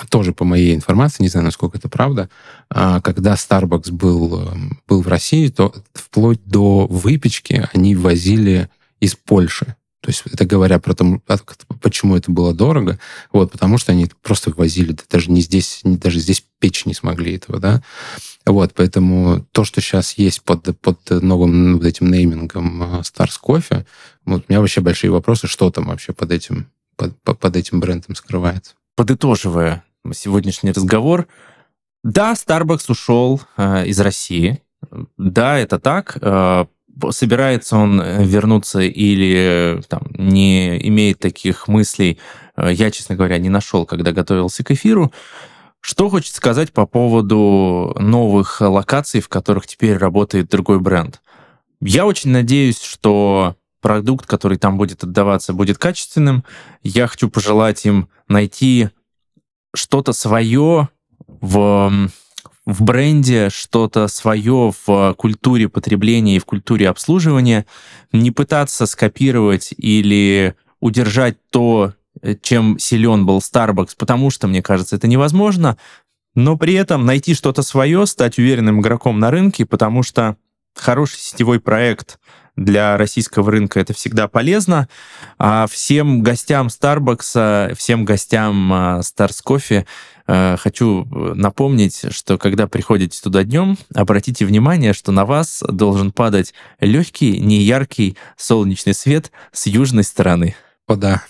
тоже 0.10 0.34
по 0.34 0.46
моей 0.46 0.76
информации, 0.76 1.24
не 1.24 1.30
знаю, 1.30 1.46
насколько 1.46 1.78
это 1.78 1.90
правда, 1.90 2.30
а, 2.70 3.02
когда 3.02 3.34
Starbucks 3.34 3.92
был, 3.92 4.50
эм, 4.50 4.80
был 4.88 5.02
в 5.02 5.08
России, 5.08 5.50
то 5.50 5.74
вплоть 5.94 6.44
до 6.46 6.88
выпечки 6.88 7.68
они 7.74 7.96
возили 7.96 8.70
из 9.00 9.16
Польши. 9.16 9.76
То 10.02 10.10
есть 10.10 10.24
это 10.32 10.46
говоря 10.46 10.78
про 10.80 10.94
то, 10.94 11.20
почему 11.82 12.16
это 12.16 12.32
было 12.32 12.54
дорого, 12.54 13.00
вот, 13.32 13.52
потому 13.52 13.80
что 13.80 13.92
они 13.92 14.10
просто 14.22 14.52
возили, 14.56 14.96
даже 15.10 15.32
не 15.32 15.42
здесь, 15.42 15.82
даже 15.84 16.20
здесь 16.20 16.44
печь 16.60 16.86
не 16.86 16.94
смогли 16.94 17.36
этого, 17.36 17.60
да. 17.60 17.82
Вот, 18.46 18.74
поэтому 18.76 19.44
то, 19.52 19.64
что 19.64 19.82
сейчас 19.82 20.14
есть 20.14 20.44
под, 20.44 20.80
под 20.80 21.10
новым 21.10 21.78
вот 21.78 21.86
этим 21.86 22.12
неймингом 22.12 22.84
э, 22.84 23.02
Stars 23.02 23.40
Coffee, 23.44 23.86
вот 24.26 24.44
у 24.48 24.52
меня 24.52 24.62
вообще 24.62 24.82
большие 24.82 25.10
вопросы, 25.10 25.48
что 25.48 25.72
там 25.72 25.88
вообще 25.88 26.14
под 26.14 26.32
этим, 26.32 26.68
под, 26.98 27.20
под 27.24 27.56
этим 27.56 27.80
брендом 27.80 28.16
скрывается 28.16 28.76
подытоживая 28.96 29.84
сегодняшний 30.14 30.72
разговор, 30.72 31.28
да, 32.04 32.34
Starbucks 32.34 32.92
ушел 32.92 33.42
э, 33.58 33.88
из 33.88 34.00
России. 34.00 34.62
Да, 35.18 35.58
это 35.58 35.80
так. 35.80 36.18
Э, 36.22 36.66
собирается 37.10 37.78
он 37.78 38.02
вернуться 38.02 38.82
или 38.82 39.82
там, 39.90 40.04
не 40.12 40.88
имеет 40.88 41.20
таких 41.20 41.68
мыслей, 41.68 42.20
э, 42.56 42.72
я, 42.72 42.92
честно 42.92 43.16
говоря, 43.16 43.40
не 43.40 43.50
нашел, 43.50 43.86
когда 43.86 44.12
готовился 44.12 44.64
к 44.64 44.72
эфиру. 44.72 45.12
Что 45.82 46.10
хочет 46.10 46.36
сказать 46.36 46.72
по 46.74 46.86
поводу 46.86 47.96
новых 48.00 48.62
локаций, 48.62 49.22
в 49.22 49.30
которых 49.30 49.68
теперь 49.68 49.98
работает 49.98 50.50
другой 50.50 50.80
бренд? 50.80 51.22
Я 51.82 52.06
очень 52.06 52.32
надеюсь, 52.32 52.82
что 52.82 53.56
продукт, 53.86 54.26
который 54.26 54.58
там 54.58 54.80
будет 54.80 55.04
отдаваться, 55.04 55.54
будет 55.54 55.78
качественным. 55.78 56.44
Я 56.82 57.06
хочу 57.06 57.30
пожелать 57.30 57.86
им 57.86 58.10
найти 58.28 58.90
что-то 59.76 60.12
свое 60.12 60.90
в, 61.28 62.10
в 62.66 62.82
бренде 62.82 63.52
что-то 63.52 64.08
свое 64.08 64.74
в 64.88 65.14
культуре 65.14 65.70
потребления 65.70 66.38
и 66.38 66.40
в 66.40 66.46
культуре 66.46 66.90
обслуживания, 66.90 67.68
не 68.12 68.32
пытаться 68.32 68.88
скопировать 68.88 69.72
или 69.78 70.56
удержать 70.80 71.38
то, 71.52 71.94
чем 72.42 72.80
силен 72.80 73.28
был 73.28 73.38
Starbucks, 73.38 73.92
потому 74.00 74.32
что, 74.32 74.48
мне 74.48 74.64
кажется, 74.64 74.96
это 74.96 75.08
невозможно, 75.08 75.78
но 76.34 76.58
при 76.58 76.74
этом 76.74 77.06
найти 77.06 77.36
что-то 77.36 77.62
свое, 77.62 78.08
стать 78.08 78.40
уверенным 78.40 78.82
игроком 78.82 79.20
на 79.20 79.30
рынке, 79.30 79.64
потому 79.64 80.02
что 80.02 80.38
хороший 80.74 81.20
сетевой 81.20 81.60
проект 81.60 82.18
для 82.56 82.98
российского 82.98 83.52
рынка 83.52 83.80
это 83.80 83.94
всегда 83.94 84.28
полезно. 84.28 84.88
А 85.38 85.68
всем 85.68 86.22
гостям 86.22 86.68
Starbucks, 86.68 87.76
всем 87.76 88.06
гостям 88.06 88.72
а, 88.72 89.00
Stars 89.02 89.40
Coffee 89.46 89.86
э, 90.28 90.58
хочу 90.58 91.06
напомнить, 91.06 92.06
что 92.12 92.38
когда 92.38 92.68
приходите 92.68 93.22
туда 93.22 93.44
днем, 93.44 93.78
обратите 93.94 94.46
внимание, 94.46 94.94
что 94.94 95.12
на 95.12 95.26
вас 95.26 95.64
должен 95.68 96.12
падать 96.12 96.54
легкий, 96.80 97.40
неяркий 97.40 98.18
солнечный 98.38 98.94
свет 98.94 99.32
с 99.52 99.68
южной 99.68 100.04
стороны. 100.04 100.56
О, 100.88 100.96
да. 100.96 101.24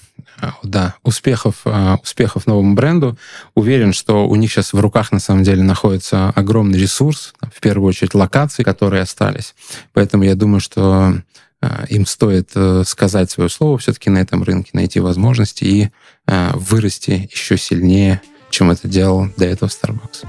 Да, 0.63 0.95
успехов, 1.03 1.61
а, 1.65 1.97
успехов 2.01 2.47
новому 2.47 2.75
бренду. 2.75 3.17
Уверен, 3.53 3.93
что 3.93 4.27
у 4.27 4.35
них 4.35 4.51
сейчас 4.51 4.73
в 4.73 4.79
руках 4.79 5.11
на 5.11 5.19
самом 5.19 5.43
деле 5.43 5.63
находится 5.63 6.29
огромный 6.29 6.79
ресурс, 6.79 7.33
в 7.53 7.59
первую 7.61 7.89
очередь 7.89 8.13
локации, 8.13 8.63
которые 8.63 9.03
остались. 9.03 9.55
Поэтому 9.93 10.23
я 10.23 10.35
думаю, 10.35 10.59
что 10.59 11.15
а, 11.61 11.85
им 11.89 12.05
стоит 12.05 12.51
э, 12.55 12.83
сказать 12.85 13.31
свое 13.31 13.49
слово 13.49 13.77
все-таки 13.77 14.09
на 14.09 14.19
этом 14.19 14.43
рынке, 14.43 14.71
найти 14.73 14.99
возможности 14.99 15.63
и 15.63 15.89
а, 16.27 16.51
вырасти 16.55 17.29
еще 17.31 17.57
сильнее, 17.57 18.21
чем 18.49 18.71
это 18.71 18.87
делал 18.87 19.29
до 19.37 19.45
этого 19.45 19.69
Starbucks. 19.69 20.25